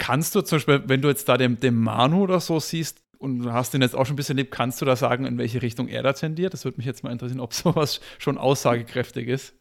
Kannst 0.00 0.34
du 0.34 0.40
zum 0.40 0.56
Beispiel, 0.56 0.82
wenn 0.86 1.02
du 1.02 1.08
jetzt 1.08 1.28
da 1.28 1.36
den, 1.36 1.60
den 1.60 1.76
Manu 1.76 2.22
oder 2.22 2.40
so 2.40 2.58
siehst 2.58 3.02
und 3.18 3.52
hast 3.52 3.74
ihn 3.74 3.82
jetzt 3.82 3.94
auch 3.94 4.06
schon 4.06 4.14
ein 4.14 4.16
bisschen 4.16 4.38
erlebt, 4.38 4.50
kannst 4.50 4.80
du 4.80 4.86
da 4.86 4.96
sagen, 4.96 5.26
in 5.26 5.36
welche 5.36 5.60
Richtung 5.60 5.88
er 5.88 6.02
da 6.02 6.14
tendiert? 6.14 6.54
Das 6.54 6.64
würde 6.64 6.78
mich 6.78 6.86
jetzt 6.86 7.04
mal 7.04 7.12
interessieren, 7.12 7.40
ob 7.40 7.52
sowas 7.52 8.00
schon 8.18 8.38
aussagekräftig 8.38 9.28
ist. 9.28 9.54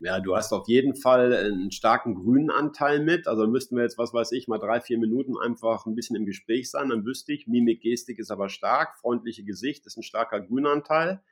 Ja, 0.00 0.20
du 0.20 0.36
hast 0.36 0.52
auf 0.52 0.68
jeden 0.68 0.94
Fall 0.94 1.34
einen 1.34 1.72
starken 1.72 2.14
grünen 2.14 2.50
Anteil 2.50 3.02
mit. 3.02 3.26
Also 3.26 3.46
müssten 3.46 3.76
wir 3.76 3.84
jetzt, 3.84 3.96
was 3.96 4.12
weiß 4.12 4.32
ich, 4.32 4.48
mal 4.48 4.58
drei, 4.58 4.82
vier 4.82 4.98
Minuten 4.98 5.38
einfach 5.38 5.86
ein 5.86 5.94
bisschen 5.94 6.14
im 6.16 6.26
Gespräch 6.26 6.70
sein. 6.70 6.90
Dann 6.90 7.06
wüsste 7.06 7.32
ich, 7.32 7.46
Mimik, 7.46 7.80
Gestik 7.80 8.18
ist 8.18 8.30
aber 8.30 8.50
stark, 8.50 8.98
freundliche 8.98 9.44
Gesicht 9.44 9.86
ist 9.86 9.96
ein 9.96 10.02
starker 10.02 10.42
Grünanteil. 10.42 11.22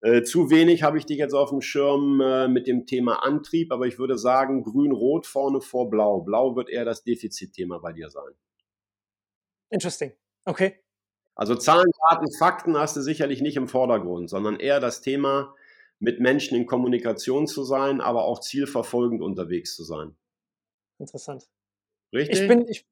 Äh, 0.00 0.22
zu 0.22 0.50
wenig 0.50 0.82
habe 0.82 0.98
ich 0.98 1.06
dich 1.06 1.18
jetzt 1.18 1.34
auf 1.34 1.50
dem 1.50 1.60
Schirm 1.60 2.20
äh, 2.20 2.46
mit 2.48 2.66
dem 2.66 2.86
Thema 2.86 3.24
Antrieb, 3.24 3.72
aber 3.72 3.86
ich 3.86 3.98
würde 3.98 4.16
sagen, 4.16 4.62
grün-rot 4.62 5.26
vorne 5.26 5.60
vor 5.60 5.90
blau. 5.90 6.20
Blau 6.20 6.54
wird 6.54 6.70
eher 6.70 6.84
das 6.84 7.02
Defizitthema 7.02 7.78
bei 7.78 7.92
dir 7.92 8.08
sein. 8.10 8.32
Interesting. 9.70 10.12
Okay. 10.44 10.80
Also 11.34 11.54
Zahlen, 11.54 11.90
Daten, 12.10 12.32
Fakten 12.38 12.76
hast 12.76 12.96
du 12.96 13.00
sicherlich 13.00 13.40
nicht 13.40 13.56
im 13.56 13.68
Vordergrund, 13.68 14.30
sondern 14.30 14.58
eher 14.58 14.80
das 14.80 15.00
Thema, 15.00 15.54
mit 16.00 16.20
Menschen 16.20 16.56
in 16.56 16.66
Kommunikation 16.66 17.46
zu 17.46 17.64
sein, 17.64 18.00
aber 18.00 18.24
auch 18.24 18.40
zielverfolgend 18.40 19.22
unterwegs 19.22 19.74
zu 19.74 19.84
sein. 19.84 20.16
Interessant. 20.98 21.48
Richtig? 22.12 22.40
Ich 22.40 22.48
bin, 22.48 22.66
ich, 22.68 22.86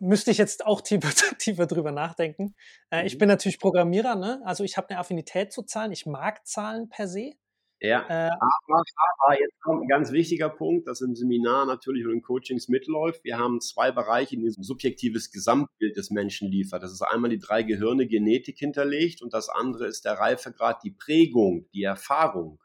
müsste 0.00 0.30
ich 0.30 0.38
jetzt 0.38 0.66
auch 0.66 0.80
tiefer, 0.82 1.10
tiefer 1.38 1.66
drüber 1.66 1.92
nachdenken. 1.92 2.54
Äh, 2.90 3.06
ich 3.06 3.14
mhm. 3.14 3.18
bin 3.18 3.28
natürlich 3.28 3.58
Programmierer, 3.58 4.16
ne? 4.16 4.40
also 4.44 4.64
ich 4.64 4.76
habe 4.76 4.90
eine 4.90 4.98
Affinität 4.98 5.52
zu 5.52 5.62
Zahlen. 5.62 5.92
Ich 5.92 6.06
mag 6.06 6.46
Zahlen 6.46 6.88
per 6.88 7.08
se. 7.08 7.32
Ja, 7.80 8.00
äh, 8.08 8.30
aber, 8.30 8.82
aber 9.20 9.38
jetzt 9.38 9.60
kommt 9.60 9.82
ein 9.82 9.88
ganz 9.88 10.10
wichtiger 10.10 10.48
Punkt, 10.48 10.88
das 10.88 11.00
im 11.00 11.14
Seminar 11.14 11.64
natürlich 11.64 12.04
und 12.06 12.12
in 12.12 12.22
Coachings 12.22 12.66
mitläuft. 12.66 13.22
Wir 13.22 13.38
haben 13.38 13.60
zwei 13.60 13.92
Bereiche, 13.92 14.36
die 14.36 14.46
ein 14.46 14.62
subjektives 14.62 15.30
Gesamtbild 15.30 15.96
des 15.96 16.10
Menschen 16.10 16.50
liefert. 16.50 16.82
Das 16.82 16.92
ist 16.92 17.02
einmal 17.02 17.30
die 17.30 17.38
drei 17.38 17.62
Gehirne 17.62 18.08
Genetik 18.08 18.58
hinterlegt 18.58 19.22
und 19.22 19.32
das 19.32 19.48
andere 19.48 19.86
ist 19.86 20.04
der 20.04 20.14
Reifegrad, 20.14 20.82
die 20.82 20.90
Prägung, 20.90 21.68
die 21.72 21.84
Erfahrung. 21.84 22.58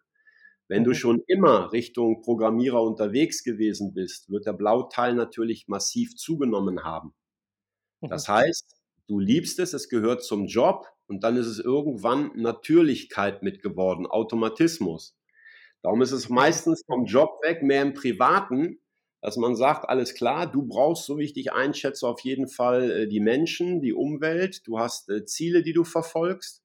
Wenn 0.68 0.82
mhm. 0.82 0.86
du 0.86 0.94
schon 0.96 1.22
immer 1.28 1.72
Richtung 1.72 2.24
Programmierer 2.24 2.82
unterwegs 2.82 3.44
gewesen 3.44 3.94
bist, 3.94 4.32
wird 4.32 4.48
der 4.48 4.54
Blauteil 4.54 5.14
natürlich 5.14 5.68
massiv 5.68 6.16
zugenommen 6.16 6.84
haben. 6.84 7.14
Das 8.10 8.28
mhm. 8.28 8.34
heißt, 8.34 8.76
du 9.08 9.20
liebst 9.20 9.60
es, 9.60 9.74
es 9.74 9.90
gehört 9.90 10.24
zum 10.24 10.48
Job 10.48 10.88
und 11.08 11.24
dann 11.24 11.38
ist 11.38 11.48
es 11.48 11.60
irgendwann 11.60 12.32
Natürlichkeit 12.36 13.44
mitgeworden, 13.44 14.06
Automatismus. 14.06 15.18
Darum 15.82 16.02
ist 16.02 16.12
es 16.12 16.30
meistens 16.30 16.84
vom 16.86 17.06
Job 17.06 17.40
weg, 17.44 17.62
mehr 17.62 17.82
im 17.82 17.94
Privaten, 17.94 18.80
dass 19.22 19.38
man 19.38 19.56
sagt, 19.56 19.88
alles 19.88 20.16
klar, 20.16 20.50
du 20.50 20.64
brauchst, 20.64 21.06
so 21.06 21.18
wie 21.18 21.24
ich 21.24 21.34
dich 21.34 21.54
einschätze, 21.54 22.08
auf 22.08 22.22
jeden 22.22 22.48
Fall 22.48 22.92
äh, 22.92 23.08
die 23.08 23.20
Menschen, 23.20 23.82
die 23.82 23.94
Umwelt, 23.94 24.68
du 24.68 24.80
hast 24.80 25.10
äh, 25.10 25.26
Ziele, 25.26 25.64
die 25.64 25.74
du 25.74 25.84
verfolgst 25.84 26.62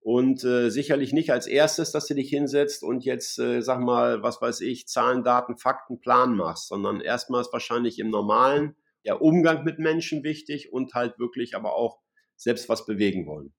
und 0.00 0.42
äh, 0.42 0.68
sicherlich 0.68 1.12
nicht 1.12 1.30
als 1.30 1.46
erstes, 1.46 1.92
dass 1.92 2.06
du 2.06 2.14
dich 2.14 2.28
hinsetzt 2.28 2.82
und 2.82 3.04
jetzt, 3.04 3.38
äh, 3.38 3.62
sag 3.62 3.80
mal, 3.80 4.22
was 4.22 4.42
weiß 4.42 4.60
ich, 4.62 4.88
Zahlen, 4.88 5.22
Daten, 5.22 5.56
Fakten, 5.56 6.00
Plan 6.00 6.34
machst, 6.34 6.68
sondern 6.68 7.00
erstmals 7.00 7.52
wahrscheinlich 7.52 8.00
im 8.00 8.10
normalen 8.10 8.74
ja, 9.04 9.14
Umgang 9.14 9.64
mit 9.64 9.78
Menschen 9.78 10.22
wichtig 10.24 10.72
und 10.72 10.94
halt 10.94 11.18
wirklich 11.18 11.54
aber 11.56 11.74
auch 11.74 12.00
selbst 12.36 12.68
was 12.68 12.86
bewegen 12.86 13.26
wollen. 13.26 13.52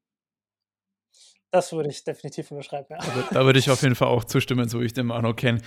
Das 1.52 1.72
würde 1.72 1.90
ich 1.90 2.04
definitiv 2.04 2.50
unterschreiben, 2.52 2.88
ja. 2.90 3.00
Da, 3.32 3.46
würde 3.46 3.60
ich 3.60 3.70
auf 3.70 3.84
jeden 3.84 3.96
Fall 3.96 4.08
auch 4.08 4.24
zustimmen, 4.24 4.68
so 4.68 4.82
wie 4.82 4.86
ich 4.86 4.94
den 4.94 5.06
Manu 5.06 5.36
kenne. 5.36 5.62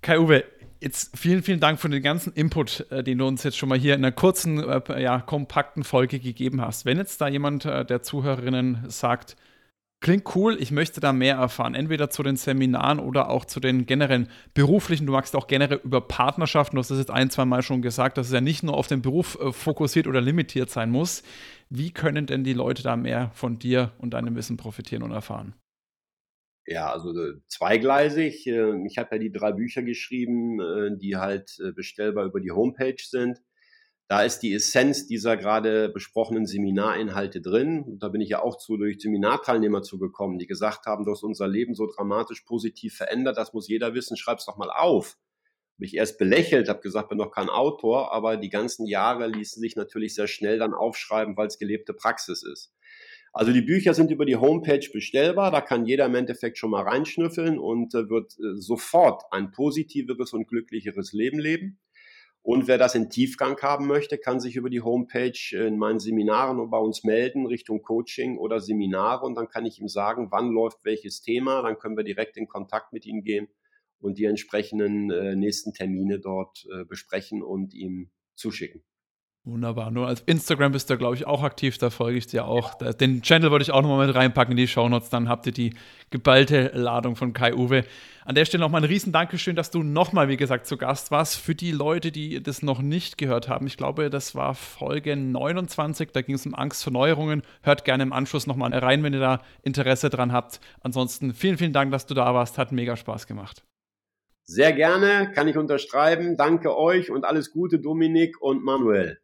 Kai-Uwe, 0.00 0.44
jetzt 0.80 1.16
vielen, 1.16 1.44
vielen 1.44 1.60
Dank 1.60 1.78
für 1.78 1.88
den 1.88 2.02
ganzen 2.02 2.32
Input, 2.32 2.86
äh, 2.90 3.04
den 3.04 3.18
du 3.18 3.26
uns 3.26 3.44
jetzt 3.44 3.56
schon 3.56 3.68
mal 3.68 3.78
hier 3.78 3.94
in 3.94 4.04
einer 4.04 4.10
kurzen, 4.10 4.58
äh, 4.58 5.00
ja, 5.00 5.20
kompakten 5.20 5.84
Folge 5.84 6.18
gegeben 6.18 6.60
hast. 6.60 6.84
Wenn 6.84 6.98
jetzt 6.98 7.20
da 7.20 7.28
jemand 7.28 7.64
äh, 7.64 7.84
der 7.84 8.02
Zuhörerinnen 8.02 8.90
sagt, 8.90 9.36
Klingt 10.02 10.34
cool, 10.34 10.56
ich 10.60 10.72
möchte 10.72 10.98
da 10.98 11.12
mehr 11.12 11.36
erfahren, 11.36 11.76
entweder 11.76 12.10
zu 12.10 12.24
den 12.24 12.34
Seminaren 12.34 12.98
oder 12.98 13.30
auch 13.30 13.44
zu 13.44 13.60
den 13.60 13.86
generellen 13.86 14.28
beruflichen. 14.52 15.06
Du 15.06 15.12
magst 15.12 15.36
auch 15.36 15.46
generell 15.46 15.80
über 15.84 16.00
Partnerschaften, 16.00 16.74
du 16.74 16.80
hast 16.80 16.90
das 16.90 16.98
jetzt 16.98 17.12
ein, 17.12 17.30
zwei 17.30 17.44
Mal 17.44 17.62
schon 17.62 17.82
gesagt, 17.82 18.18
dass 18.18 18.26
es 18.26 18.32
ja 18.32 18.40
nicht 18.40 18.64
nur 18.64 18.76
auf 18.76 18.88
den 18.88 19.00
Beruf 19.00 19.38
äh, 19.40 19.52
fokussiert 19.52 20.08
oder 20.08 20.20
limitiert 20.20 20.70
sein 20.70 20.90
muss. 20.90 21.22
Wie 21.70 21.92
können 21.92 22.26
denn 22.26 22.42
die 22.42 22.52
Leute 22.52 22.82
da 22.82 22.96
mehr 22.96 23.30
von 23.32 23.60
dir 23.60 23.92
und 23.98 24.14
deinem 24.14 24.34
Wissen 24.34 24.56
profitieren 24.56 25.04
und 25.04 25.12
erfahren? 25.12 25.54
Ja, 26.66 26.90
also 26.90 27.16
äh, 27.16 27.34
zweigleisig. 27.46 28.44
Äh, 28.48 28.84
ich 28.84 28.98
habe 28.98 29.10
ja 29.12 29.18
die 29.18 29.30
drei 29.30 29.52
Bücher 29.52 29.84
geschrieben, 29.84 30.98
die 30.98 31.16
halt 31.16 31.56
bestellbar 31.76 32.24
über 32.24 32.40
die 32.40 32.50
Homepage 32.50 32.96
sind. 32.98 33.38
Da 34.08 34.22
ist 34.22 34.40
die 34.40 34.52
Essenz 34.52 35.06
dieser 35.06 35.36
gerade 35.36 35.88
besprochenen 35.88 36.46
Seminarinhalte 36.46 37.40
drin. 37.40 37.82
Und 37.82 38.02
da 38.02 38.08
bin 38.08 38.20
ich 38.20 38.28
ja 38.28 38.42
auch 38.42 38.58
zu 38.58 38.76
durch 38.76 39.00
Seminarteilnehmer 39.00 39.82
zugekommen, 39.82 40.38
die 40.38 40.46
gesagt 40.46 40.86
haben, 40.86 41.04
du 41.04 41.12
hast 41.12 41.22
unser 41.22 41.48
Leben 41.48 41.74
so 41.74 41.86
dramatisch 41.86 42.42
positiv 42.42 42.94
verändert, 42.94 43.38
das 43.38 43.52
muss 43.52 43.68
jeder 43.68 43.94
wissen, 43.94 44.16
schreib's 44.16 44.44
doch 44.44 44.58
mal 44.58 44.70
auf. 44.70 45.16
Habe 45.76 45.86
ich 45.86 45.96
erst 45.96 46.18
belächelt, 46.18 46.68
habe 46.68 46.80
gesagt, 46.80 47.08
bin 47.08 47.18
doch 47.18 47.32
kein 47.32 47.48
Autor, 47.48 48.12
aber 48.12 48.36
die 48.36 48.50
ganzen 48.50 48.86
Jahre 48.86 49.26
ließen 49.28 49.60
sich 49.60 49.76
natürlich 49.76 50.14
sehr 50.14 50.28
schnell 50.28 50.58
dann 50.58 50.74
aufschreiben, 50.74 51.36
weil 51.36 51.46
es 51.46 51.58
gelebte 51.58 51.94
Praxis 51.94 52.42
ist. 52.42 52.74
Also 53.32 53.52
die 53.52 53.62
Bücher 53.62 53.94
sind 53.94 54.10
über 54.10 54.26
die 54.26 54.36
Homepage 54.36 54.86
bestellbar, 54.92 55.50
da 55.50 55.62
kann 55.62 55.86
jeder 55.86 56.04
im 56.04 56.14
Endeffekt 56.14 56.58
schon 56.58 56.70
mal 56.70 56.82
reinschnüffeln 56.82 57.58
und 57.58 57.94
äh, 57.94 58.10
wird 58.10 58.32
äh, 58.34 58.60
sofort 58.60 59.22
ein 59.30 59.50
positiveres 59.52 60.34
und 60.34 60.46
glücklicheres 60.46 61.12
Leben 61.14 61.38
leben. 61.38 61.80
Und 62.42 62.66
wer 62.66 62.76
das 62.76 62.96
in 62.96 63.08
Tiefgang 63.08 63.56
haben 63.62 63.86
möchte, 63.86 64.18
kann 64.18 64.40
sich 64.40 64.56
über 64.56 64.68
die 64.68 64.80
Homepage 64.80 65.38
in 65.52 65.78
meinen 65.78 66.00
Seminaren 66.00 66.68
bei 66.70 66.78
uns 66.78 67.04
melden, 67.04 67.46
Richtung 67.46 67.82
Coaching 67.82 68.36
oder 68.36 68.58
Seminare. 68.58 69.24
Und 69.24 69.36
dann 69.36 69.48
kann 69.48 69.64
ich 69.64 69.80
ihm 69.80 69.88
sagen, 69.88 70.28
wann 70.32 70.50
läuft 70.50 70.84
welches 70.84 71.22
Thema. 71.22 71.62
Dann 71.62 71.78
können 71.78 71.96
wir 71.96 72.04
direkt 72.04 72.36
in 72.36 72.48
Kontakt 72.48 72.92
mit 72.92 73.06
ihm 73.06 73.22
gehen 73.22 73.48
und 74.00 74.18
die 74.18 74.24
entsprechenden 74.24 75.10
äh, 75.12 75.36
nächsten 75.36 75.72
Termine 75.72 76.18
dort 76.18 76.66
äh, 76.72 76.84
besprechen 76.84 77.42
und 77.42 77.72
ihm 77.74 78.10
zuschicken. 78.34 78.82
Wunderbar. 79.44 79.90
Nur 79.90 80.06
als 80.06 80.20
Instagram 80.20 80.70
bist 80.70 80.88
du, 80.88 80.96
glaube 80.96 81.16
ich, 81.16 81.26
auch 81.26 81.42
aktiv. 81.42 81.76
Da 81.76 81.90
folge 81.90 82.16
ich 82.16 82.28
dir 82.28 82.44
auch. 82.44 82.74
Den 82.74 83.22
Channel 83.22 83.50
würde 83.50 83.64
ich 83.64 83.72
auch 83.72 83.82
nochmal 83.82 84.06
mit 84.06 84.14
reinpacken 84.14 84.52
in 84.52 84.56
die 84.56 84.68
Shownotes. 84.68 85.10
Dann 85.10 85.28
habt 85.28 85.46
ihr 85.46 85.52
die 85.52 85.74
geballte 86.10 86.70
Ladung 86.74 87.16
von 87.16 87.32
Kai 87.32 87.52
Uwe. 87.52 87.84
An 88.24 88.36
der 88.36 88.44
Stelle 88.44 88.60
nochmal 88.60 88.82
ein 88.82 88.88
riesen 88.88 89.12
Dankeschön, 89.12 89.56
dass 89.56 89.72
du 89.72 89.82
nochmal, 89.82 90.28
wie 90.28 90.36
gesagt, 90.36 90.68
zu 90.68 90.76
Gast 90.76 91.10
warst. 91.10 91.40
Für 91.40 91.56
die 91.56 91.72
Leute, 91.72 92.12
die 92.12 92.40
das 92.40 92.62
noch 92.62 92.80
nicht 92.80 93.18
gehört 93.18 93.48
haben, 93.48 93.66
ich 93.66 93.76
glaube, 93.76 94.10
das 94.10 94.36
war 94.36 94.54
Folge 94.54 95.16
29. 95.16 96.10
Da 96.12 96.22
ging 96.22 96.36
es 96.36 96.46
um 96.46 96.54
Angst 96.54 96.84
vor 96.84 96.92
Neuerungen. 96.92 97.42
Hört 97.62 97.84
gerne 97.84 98.04
im 98.04 98.12
Anschluss 98.12 98.46
nochmal 98.46 98.72
rein, 98.72 99.02
wenn 99.02 99.12
ihr 99.12 99.18
da 99.18 99.42
Interesse 99.62 100.08
dran 100.08 100.32
habt. 100.32 100.60
Ansonsten 100.82 101.34
vielen, 101.34 101.58
vielen 101.58 101.72
Dank, 101.72 101.90
dass 101.90 102.06
du 102.06 102.14
da 102.14 102.32
warst. 102.32 102.58
Hat 102.58 102.70
mega 102.70 102.96
Spaß 102.96 103.26
gemacht. 103.26 103.64
Sehr 104.44 104.72
gerne, 104.72 105.32
kann 105.34 105.48
ich 105.48 105.56
unterschreiben. 105.56 106.36
Danke 106.36 106.76
euch 106.76 107.10
und 107.10 107.24
alles 107.24 107.50
Gute, 107.50 107.80
Dominik 107.80 108.40
und 108.40 108.62
Manuel. 108.62 109.21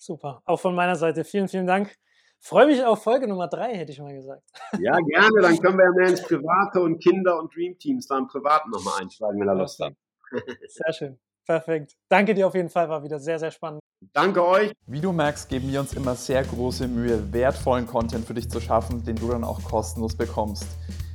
Super. 0.00 0.40
Auch 0.46 0.58
von 0.58 0.74
meiner 0.74 0.96
Seite 0.96 1.24
vielen, 1.24 1.46
vielen 1.46 1.66
Dank. 1.66 1.94
Freue 2.40 2.66
mich 2.66 2.82
auf 2.82 3.02
Folge 3.02 3.28
Nummer 3.28 3.48
drei, 3.48 3.76
hätte 3.76 3.92
ich 3.92 4.00
mal 4.00 4.14
gesagt. 4.14 4.42
Ja, 4.80 4.96
gerne. 4.98 5.42
Dann 5.42 5.58
können 5.58 5.76
wir 5.76 5.84
ja 5.84 5.90
mehr 5.92 6.08
ins 6.08 6.22
Private 6.22 6.80
und 6.80 7.02
Kinder- 7.02 7.38
und 7.38 7.54
Dreamteams 7.54 8.06
da 8.06 8.16
im 8.16 8.26
Privaten 8.26 8.70
nochmal 8.70 9.02
einsteigen, 9.02 9.38
wenn 9.38 9.48
er 9.48 9.56
Lust 9.56 9.78
hat. 9.78 9.92
Sehr 10.68 10.92
schön. 10.94 11.18
Perfekt. 11.44 11.96
Danke 12.08 12.32
dir 12.32 12.46
auf 12.46 12.54
jeden 12.54 12.70
Fall, 12.70 12.88
war 12.88 13.02
wieder 13.02 13.18
sehr, 13.18 13.38
sehr 13.38 13.50
spannend. 13.50 13.80
Danke 14.12 14.46
euch. 14.46 14.72
Wie 14.86 15.00
du 15.00 15.10
merkst, 15.12 15.48
geben 15.48 15.70
wir 15.70 15.80
uns 15.80 15.94
immer 15.94 16.14
sehr 16.14 16.44
große 16.44 16.86
Mühe, 16.86 17.32
wertvollen 17.32 17.86
Content 17.86 18.24
für 18.24 18.34
dich 18.34 18.48
zu 18.48 18.60
schaffen, 18.60 19.04
den 19.04 19.16
du 19.16 19.28
dann 19.28 19.42
auch 19.42 19.62
kostenlos 19.64 20.16
bekommst. 20.16 20.66